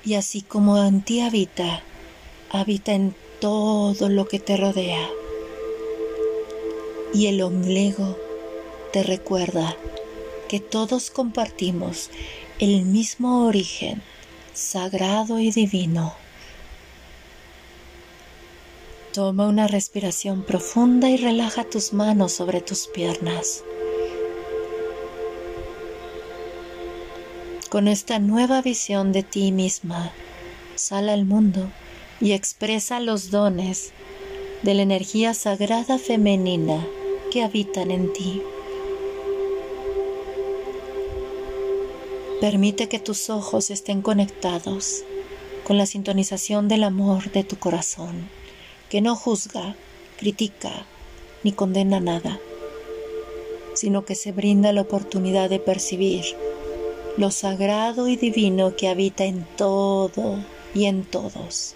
Y 0.03 0.15
así 0.15 0.41
como 0.41 0.84
en 0.84 1.01
ti 1.03 1.21
habita, 1.21 1.84
habita 2.49 2.93
en 2.93 3.15
todo 3.39 4.09
lo 4.09 4.28
que 4.28 4.39
te 4.39 4.57
rodea 4.57 5.09
y 7.13 7.28
el 7.28 7.41
ombligo 7.41 8.17
te 8.91 9.03
recuerda 9.03 9.75
que 10.47 10.59
todos 10.59 11.09
compartimos 11.09 12.09
el 12.59 12.86
mismo 12.86 13.45
origen 13.45 14.01
sagrado 14.53 15.39
y 15.39 15.51
divino. 15.51 16.15
Toma 19.13 19.47
una 19.47 19.67
respiración 19.67 20.43
profunda 20.43 21.09
y 21.09 21.17
relaja 21.17 21.63
tus 21.63 21.91
manos 21.93 22.34
sobre 22.34 22.61
tus 22.61 22.88
piernas. 22.88 23.63
Con 27.70 27.89
esta 27.89 28.18
nueva 28.20 28.61
visión 28.61 29.11
de 29.11 29.24
ti 29.24 29.51
misma, 29.51 30.13
sal 30.76 31.09
al 31.09 31.26
mundo 31.26 31.70
y 32.22 32.32
expresa 32.32 33.01
los 33.01 33.30
dones 33.30 33.91
de 34.63 34.74
la 34.74 34.84
energía 34.84 35.34
sagrada 35.34 35.97
femenina 35.97 36.88
que 37.30 37.43
habitan 37.43 37.91
en 37.91 38.13
ti. 38.13 38.41
Permite 42.39 42.88
que 42.88 42.99
tus 42.99 43.30
ojos 43.30 43.70
estén 43.70 44.01
conectados 44.01 45.03
con 45.65 45.78
la 45.78 45.86
sintonización 45.86 46.70
del 46.70 46.86
amor 46.86 47.34
de 47.34 47.43
tu 47.43 47.57
corazón, 47.57 48.30
que 48.89 49.01
no 49.01 49.13
juzga, 49.13 49.76
critica 50.18 50.86
ni 51.43 51.51
condena 51.51 51.99
nada, 51.99 52.39
sino 53.76 54.05
que 54.05 54.15
se 54.15 54.32
brinda 54.32 54.72
la 54.72 54.82
oportunidad 54.82 55.49
de 55.49 55.59
percibir 55.59 56.24
lo 57.18 57.32
sagrado 57.32 58.07
y 58.07 58.15
divino 58.15 58.76
que 58.76 58.88
habita 58.88 59.26
en 59.26 59.45
todo 59.57 60.38
y 60.74 60.86
en 60.86 61.03
todos. 61.03 61.76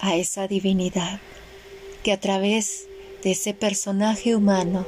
A 0.00 0.14
esa 0.14 0.46
divinidad 0.46 1.20
que 2.04 2.12
a 2.12 2.20
través 2.20 2.86
de 3.24 3.32
ese 3.32 3.54
personaje 3.54 4.36
humano 4.36 4.86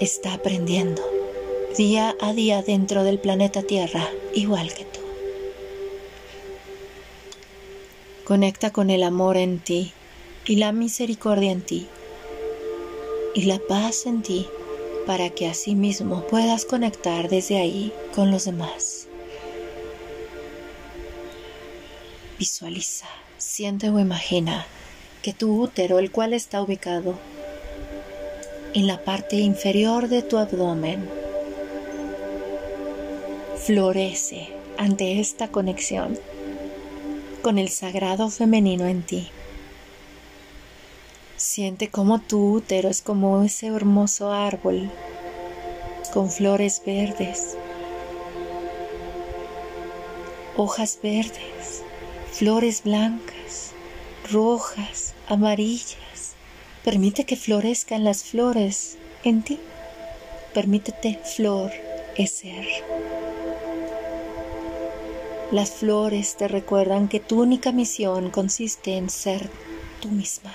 está 0.00 0.34
aprendiendo 0.34 1.02
día 1.76 2.16
a 2.20 2.32
día 2.32 2.62
dentro 2.62 3.04
del 3.04 3.18
planeta 3.20 3.62
Tierra, 3.62 4.08
igual 4.34 4.72
que 4.74 4.84
tú. 4.84 5.00
Conecta 8.24 8.72
con 8.72 8.90
el 8.90 9.04
amor 9.04 9.36
en 9.36 9.60
ti 9.60 9.92
y 10.44 10.56
la 10.56 10.72
misericordia 10.72 11.52
en 11.52 11.60
ti 11.60 11.86
y 13.34 13.42
la 13.42 13.60
paz 13.60 14.06
en 14.06 14.22
ti 14.22 14.48
para 15.06 15.30
que 15.30 15.48
mismo 15.74 16.26
puedas 16.26 16.64
conectar 16.64 17.28
desde 17.28 17.58
ahí 17.58 17.92
con 18.14 18.30
los 18.30 18.44
demás. 18.44 19.06
Visualiza, 22.38 23.06
siente 23.38 23.88
o 23.88 23.98
imagina 24.00 24.66
que 25.22 25.32
tu 25.32 25.62
útero, 25.62 25.98
el 25.98 26.10
cual 26.10 26.34
está 26.34 26.60
ubicado 26.60 27.14
en 28.74 28.86
la 28.86 29.02
parte 29.02 29.36
inferior 29.36 30.08
de 30.08 30.22
tu 30.22 30.36
abdomen, 30.36 31.08
florece 33.64 34.50
ante 34.76 35.18
esta 35.18 35.48
conexión 35.48 36.18
con 37.42 37.58
el 37.58 37.68
sagrado 37.68 38.28
femenino 38.28 38.86
en 38.86 39.02
ti. 39.02 39.30
Siente 41.56 41.88
como 41.88 42.20
tu 42.20 42.52
útero 42.52 42.90
es 42.90 43.00
como 43.00 43.42
ese 43.42 43.68
hermoso 43.68 44.30
árbol 44.30 44.90
con 46.12 46.30
flores 46.30 46.82
verdes, 46.84 47.56
hojas 50.58 50.98
verdes, 51.02 51.82
flores 52.30 52.82
blancas, 52.84 53.72
rojas, 54.30 55.14
amarillas. 55.28 56.34
Permite 56.84 57.24
que 57.24 57.36
florezcan 57.36 58.04
las 58.04 58.22
flores 58.22 58.98
en 59.24 59.42
ti. 59.42 59.58
Permítete 60.52 61.18
florecer. 61.24 62.66
Las 65.52 65.70
flores 65.70 66.36
te 66.36 66.48
recuerdan 66.48 67.08
que 67.08 67.20
tu 67.20 67.40
única 67.40 67.72
misión 67.72 68.28
consiste 68.28 68.98
en 68.98 69.08
ser 69.08 69.48
tú 70.02 70.08
misma. 70.08 70.52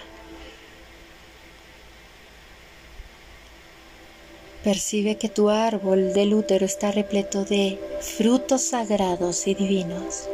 Percibe 4.64 5.16
que 5.16 5.28
tu 5.28 5.50
árbol 5.50 6.14
del 6.14 6.36
útero 6.36 6.68
está 6.68 6.92
repleto 6.92 7.46
de 7.46 7.80
frutos 8.00 8.62
sagrados 8.62 9.48
y 9.48 9.56
divinos. 9.56 10.30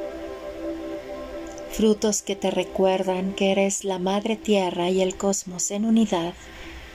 Frutos 1.72 2.24
que 2.24 2.36
te 2.36 2.52
recuerdan 2.52 3.34
que 3.34 3.52
eres 3.52 3.86
la 3.86 4.00
madre 4.00 4.36
tierra 4.36 4.90
y 4.90 5.02
el 5.02 5.16
cosmos 5.16 5.72
en 5.72 5.86
unidad 5.86 6.34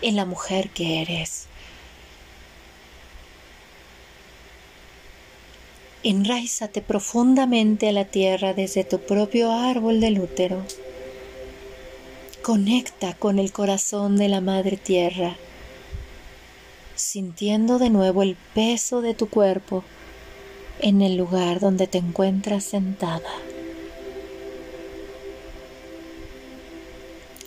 en 0.03 0.16
la 0.16 0.26
mujer 0.26 0.68
que 0.70 1.01
eres. 1.01 1.47
Enraízate 6.03 6.83
profundamente 6.83 7.89
a 7.89 7.93
la 7.93 8.05
tierra 8.05 8.53
desde 8.53 8.85
tu 8.85 8.99
propio 8.99 9.53
árbol 9.53 10.01
del 10.01 10.20
útero. 10.20 10.62
Conecta 12.43 13.14
con 13.14 13.39
el 13.39 13.53
corazón 13.53 14.18
de 14.18 14.28
la 14.28 14.43
madre 14.43 14.76
tierra 14.76 15.39
sintiendo 17.03 17.78
de 17.78 17.90
nuevo 17.90 18.22
el 18.22 18.36
peso 18.55 19.03
de 19.03 19.14
tu 19.14 19.28
cuerpo 19.28 19.84
en 20.80 21.03
el 21.03 21.16
lugar 21.16 21.61
donde 21.61 21.86
te 21.86 21.98
encuentras 21.98 22.64
sentada. 22.64 23.30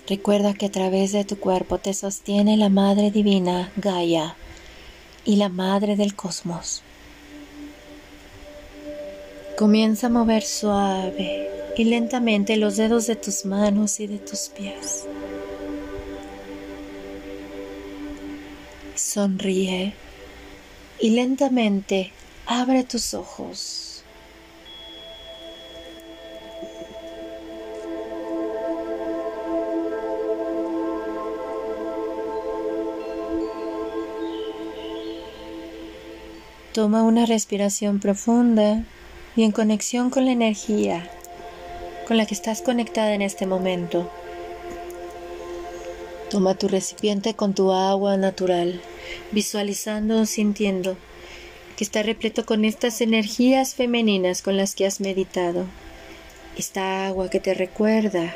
Recuerda 0.08 0.54
que 0.54 0.68
a 0.68 0.72
través 0.72 1.12
de 1.14 1.26
tu 1.26 1.40
cuerpo 1.40 1.80
te 1.80 1.94
sostiene 1.94 2.58
la 2.58 2.70
Madre 2.70 3.10
Divina 3.10 3.72
Gaia 3.76 4.36
y 5.26 5.38
la 5.38 5.50
Madre 5.50 5.96
del 5.96 6.16
Cosmos. 6.16 6.84
Comienza 9.58 10.08
a 10.08 10.12
mover 10.12 10.44
suave 10.44 11.50
y 11.76 11.86
lentamente 11.86 12.56
los 12.58 12.78
dedos 12.78 13.08
de 13.08 13.16
tus 13.16 13.46
manos 13.46 14.00
y 14.00 14.08
de 14.08 14.20
tus 14.20 14.50
pies. 14.50 15.08
Sonríe 18.96 19.94
y 21.00 21.10
lentamente 21.12 22.12
abre 22.46 22.84
tus 22.84 23.14
ojos. 23.14 24.04
Toma 36.74 37.04
una 37.04 37.26
respiración 37.26 38.00
profunda 38.00 38.84
y 39.36 39.44
en 39.44 39.52
conexión 39.52 40.10
con 40.10 40.26
la 40.26 40.32
energía 40.32 41.10
con 42.06 42.18
la 42.18 42.26
que 42.26 42.34
estás 42.34 42.62
conectada 42.62 43.14
en 43.14 43.22
este 43.22 43.46
momento. 43.46 44.10
Toma 46.36 46.56
tu 46.56 46.68
recipiente 46.68 47.34
con 47.34 47.54
tu 47.54 47.72
agua 47.72 48.18
natural 48.18 48.82
visualizando 49.32 50.26
sintiendo 50.26 50.98
que 51.78 51.86
está 51.86 52.04
repleto 52.04 52.46
con 52.46 52.66
estas 52.66 53.00
energías 53.00 53.74
femeninas 53.74 54.42
con 54.42 54.58
las 54.58 54.76
que 54.76 54.86
has 54.86 55.00
meditado. 55.00 55.66
Esta 56.58 57.08
agua 57.08 57.30
que 57.30 57.40
te 57.40 57.54
recuerda 57.54 58.36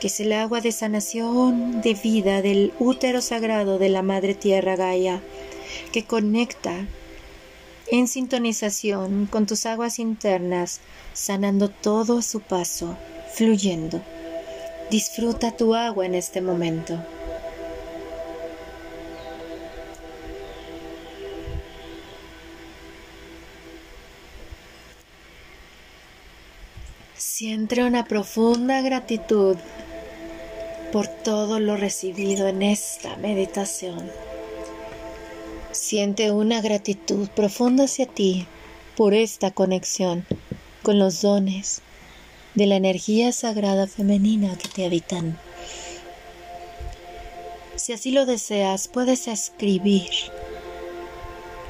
que 0.00 0.06
es 0.06 0.18
el 0.18 0.32
agua 0.32 0.62
de 0.62 0.72
sanación, 0.72 1.82
de 1.82 1.92
vida 1.92 2.40
del 2.40 2.72
útero 2.78 3.20
sagrado 3.20 3.78
de 3.78 3.90
la 3.90 4.00
Madre 4.00 4.34
Tierra 4.34 4.76
Gaia, 4.76 5.20
que 5.92 6.06
conecta 6.06 6.86
en 7.88 8.08
sintonización 8.08 9.26
con 9.26 9.44
tus 9.44 9.66
aguas 9.66 9.98
internas, 9.98 10.80
sanando 11.12 11.68
todo 11.68 12.16
a 12.20 12.22
su 12.22 12.40
paso, 12.40 12.96
fluyendo. 13.34 14.00
Disfruta 14.90 15.50
tu 15.50 15.74
agua 15.74 16.06
en 16.06 16.14
este 16.14 16.40
momento. 16.40 16.96
Siente 27.16 27.82
una 27.82 28.04
profunda 28.04 28.80
gratitud 28.80 29.56
por 30.92 31.08
todo 31.08 31.58
lo 31.58 31.76
recibido 31.76 32.46
en 32.46 32.62
esta 32.62 33.16
meditación. 33.16 34.08
Siente 35.72 36.30
una 36.30 36.60
gratitud 36.60 37.28
profunda 37.30 37.84
hacia 37.84 38.06
ti 38.06 38.46
por 38.96 39.14
esta 39.14 39.50
conexión 39.50 40.24
con 40.82 41.00
los 41.00 41.22
dones 41.22 41.82
de 42.56 42.66
la 42.66 42.74
energía 42.74 43.30
sagrada 43.30 43.86
femenina 43.86 44.58
que 44.58 44.68
te 44.68 44.84
habitan. 44.84 45.38
Si 47.76 47.92
así 47.92 48.10
lo 48.10 48.26
deseas, 48.26 48.88
puedes 48.88 49.28
escribir 49.28 50.10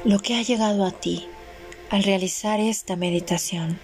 lo 0.03 0.17
que 0.17 0.35
ha 0.35 0.41
llegado 0.41 0.85
a 0.85 0.91
ti 0.91 1.27
al 1.91 2.01
realizar 2.01 2.59
esta 2.59 2.95
meditación 2.95 3.79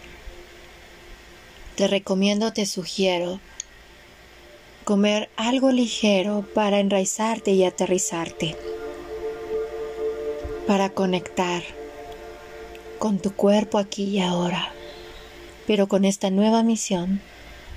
te 1.75 1.87
recomiendo, 1.87 2.53
te 2.53 2.67
sugiero 2.67 3.39
comer 4.83 5.29
algo 5.37 5.71
ligero 5.71 6.45
para 6.53 6.79
enraizarte 6.79 7.51
y 7.51 7.63
aterrizarte, 7.63 8.55
para 10.67 10.89
conectar 10.89 11.63
con 12.99 13.17
tu 13.17 13.33
cuerpo 13.33 13.79
aquí 13.79 14.03
y 14.03 14.19
ahora, 14.19 14.71
pero 15.67 15.87
con 15.87 16.05
esta 16.05 16.29
nueva 16.29 16.63
misión 16.63 17.21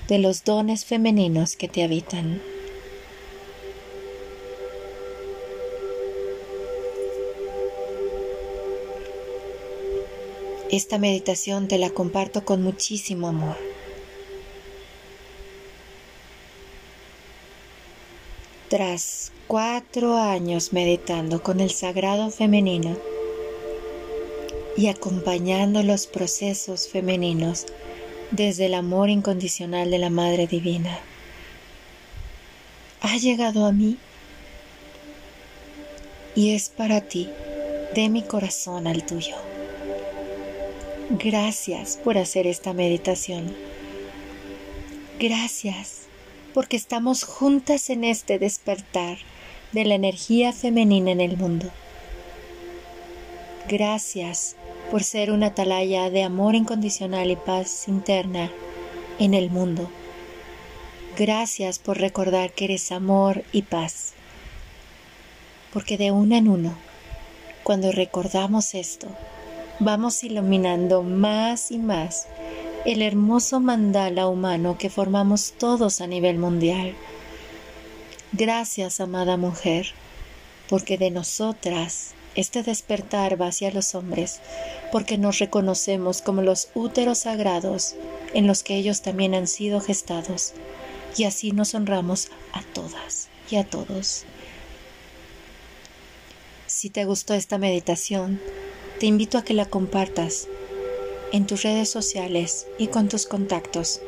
de 0.08 0.18
los 0.18 0.44
dones 0.44 0.84
femeninos 0.84 1.56
que 1.56 1.68
te 1.68 1.82
habitan. 1.82 2.40
Esta 10.70 10.98
meditación 10.98 11.68
te 11.68 11.78
la 11.78 11.90
comparto 11.90 12.44
con 12.44 12.62
muchísimo 12.62 13.28
amor. 13.28 13.56
Tras 18.68 19.32
cuatro 19.46 20.16
años 20.16 20.72
meditando 20.72 21.40
con 21.40 21.60
el 21.60 21.70
sagrado 21.70 22.30
femenino 22.30 22.96
y 24.76 24.88
acompañando 24.88 25.82
los 25.82 26.06
procesos 26.06 26.88
femeninos 26.88 27.66
desde 28.30 28.66
el 28.66 28.74
amor 28.74 29.08
incondicional 29.08 29.90
de 29.90 29.98
la 29.98 30.10
Madre 30.10 30.46
Divina, 30.46 30.98
ha 33.00 33.16
llegado 33.16 33.64
a 33.64 33.72
mí 33.72 33.96
y 36.34 36.54
es 36.54 36.68
para 36.68 37.00
ti, 37.00 37.28
de 37.94 38.10
mi 38.10 38.22
corazón 38.22 38.86
al 38.86 39.06
tuyo. 39.06 39.36
Gracias 41.08 41.98
por 42.02 42.18
hacer 42.18 42.46
esta 42.46 42.74
meditación. 42.74 43.56
Gracias 45.18 46.02
porque 46.52 46.76
estamos 46.76 47.24
juntas 47.24 47.88
en 47.88 48.04
este 48.04 48.38
despertar 48.38 49.18
de 49.72 49.84
la 49.84 49.94
energía 49.94 50.52
femenina 50.52 51.10
en 51.10 51.20
el 51.22 51.36
mundo. 51.36 51.70
Gracias 53.68 54.56
por 54.90 55.02
ser 55.02 55.30
una 55.30 55.48
atalaya 55.48 56.10
de 56.10 56.22
amor 56.22 56.54
incondicional 56.54 57.30
y 57.30 57.36
paz 57.36 57.88
interna 57.88 58.50
en 59.18 59.34
el 59.34 59.50
mundo. 59.50 59.90
Gracias 61.18 61.78
por 61.78 61.98
recordar 61.98 62.52
que 62.52 62.66
eres 62.66 62.92
amor 62.92 63.42
y 63.52 63.62
paz. 63.62 64.12
Porque 65.72 65.96
de 65.96 66.10
uno 66.10 66.36
en 66.36 66.48
uno, 66.48 66.74
cuando 67.62 67.90
recordamos 67.90 68.74
esto, 68.74 69.08
vamos 69.80 70.22
iluminando 70.24 71.02
más 71.02 71.70
y 71.70 71.78
más 71.78 72.28
el 72.84 73.02
hermoso 73.02 73.60
mandala 73.60 74.28
humano 74.28 74.78
que 74.78 74.90
formamos 74.90 75.54
todos 75.58 76.00
a 76.00 76.06
nivel 76.06 76.38
mundial. 76.38 76.94
Gracias, 78.32 79.00
amada 79.00 79.36
mujer, 79.36 79.88
porque 80.68 80.98
de 80.98 81.10
nosotras 81.10 82.12
este 82.36 82.62
despertar 82.62 83.40
va 83.40 83.48
hacia 83.48 83.70
los 83.70 83.94
hombres, 83.94 84.40
porque 84.92 85.18
nos 85.18 85.38
reconocemos 85.38 86.22
como 86.22 86.42
los 86.42 86.68
úteros 86.74 87.18
sagrados 87.18 87.94
en 88.34 88.46
los 88.46 88.62
que 88.62 88.76
ellos 88.76 89.02
también 89.02 89.34
han 89.34 89.46
sido 89.46 89.80
gestados, 89.80 90.52
y 91.16 91.24
así 91.24 91.52
nos 91.52 91.74
honramos 91.74 92.28
a 92.52 92.62
todas 92.62 93.28
y 93.50 93.56
a 93.56 93.64
todos. 93.64 94.24
Si 96.66 96.90
te 96.90 97.04
gustó 97.06 97.32
esta 97.34 97.58
meditación, 97.58 98.40
te 99.00 99.06
invito 99.06 99.38
a 99.38 99.42
que 99.44 99.54
la 99.54 99.66
compartas 99.66 100.46
en 101.32 101.46
tus 101.46 101.62
redes 101.62 101.88
sociales 101.88 102.66
y 102.78 102.88
con 102.88 103.08
tus 103.08 103.26
contactos, 103.26 104.00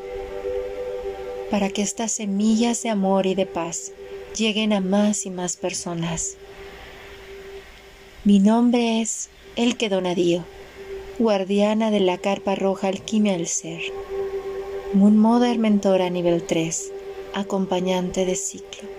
para 1.49 1.69
que 1.69 1.81
estas 1.81 2.11
semillas 2.11 2.83
de 2.83 2.89
amor 2.89 3.25
y 3.25 3.33
de 3.33 3.47
paz 3.47 3.91
lleguen 4.35 4.71
a 4.73 4.81
más 4.81 5.25
y 5.25 5.31
más 5.31 5.57
personas. 5.57 6.37
Mi 8.25 8.39
nombre 8.39 8.99
es 8.99 9.29
Elke 9.55 9.87
Donadío, 9.87 10.43
guardiana 11.19 11.89
de 11.89 12.01
la 12.01 12.17
carpa 12.17 12.53
roja 12.53 12.89
Alquimia 12.89 13.31
del 13.31 13.47
Ser, 13.47 13.81
Moon 14.93 15.17
Mother 15.17 15.57
Mentora 15.57 16.09
nivel 16.09 16.45
3, 16.45 16.91
acompañante 17.33 18.25
de 18.25 18.35
ciclo, 18.35 18.89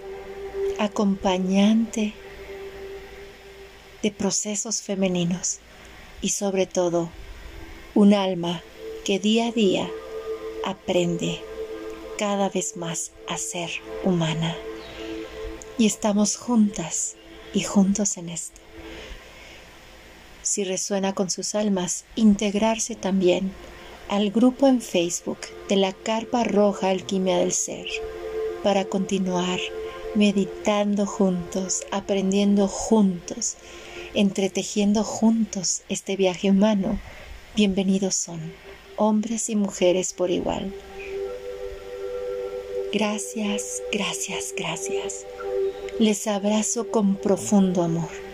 acompañante 0.79 2.15
de 4.03 4.11
procesos 4.11 4.81
femeninos 4.81 5.59
y 6.23 6.31
sobre 6.31 6.65
todo 6.65 7.11
un 7.95 8.15
alma 8.15 8.63
que 9.05 9.19
día 9.19 9.49
a 9.49 9.53
día 9.53 9.91
aprende 10.65 11.43
cada 12.17 12.49
vez 12.49 12.75
más 12.79 13.13
a 13.29 13.37
ser 13.37 13.69
humana. 14.03 14.57
Y 15.77 15.85
estamos 15.85 16.37
juntas 16.37 17.17
y 17.53 17.65
juntos 17.65 18.17
en 18.17 18.31
esto. 18.31 18.60
Si 20.51 20.65
resuena 20.65 21.15
con 21.15 21.31
sus 21.31 21.55
almas, 21.55 22.05
integrarse 22.17 22.97
también 22.97 23.53
al 24.09 24.33
grupo 24.33 24.67
en 24.67 24.81
Facebook 24.81 25.39
de 25.69 25.77
la 25.77 25.93
Carpa 25.93 26.43
Roja 26.43 26.91
Alquimia 26.91 27.39
del 27.39 27.53
Ser 27.53 27.87
para 28.65 28.85
continuar 28.85 29.61
meditando 30.17 31.07
juntos, 31.07 31.85
aprendiendo 31.93 32.67
juntos, 32.67 33.59
entretejiendo 34.15 35.05
juntos 35.05 35.83
este 35.89 36.17
viaje 36.17 36.51
humano 36.51 36.99
bienvenidos 37.55 38.17
son, 38.17 38.53
hombres 38.97 39.51
y 39.51 39.55
mujeres 39.55 40.13
por 40.13 40.33
igual. 40.33 40.75
Gracias, 42.93 43.85
gracias, 43.93 44.53
gracias. 44.57 45.27
Les 46.01 46.27
abrazo 46.27 46.91
con 46.91 47.15
profundo 47.15 47.85
amor. 47.85 48.30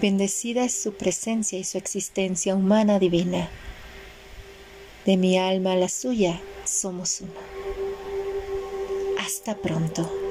Bendecida 0.00 0.64
es 0.64 0.74
su 0.74 0.94
presencia 0.94 1.58
y 1.58 1.64
su 1.64 1.78
existencia 1.78 2.54
humana 2.54 2.98
divina. 2.98 3.48
De 5.06 5.16
mi 5.16 5.38
alma 5.38 5.72
a 5.72 5.76
la 5.76 5.88
suya 5.88 6.40
somos 6.64 7.20
uno. 7.20 7.32
Hasta 9.18 9.56
pronto. 9.56 10.23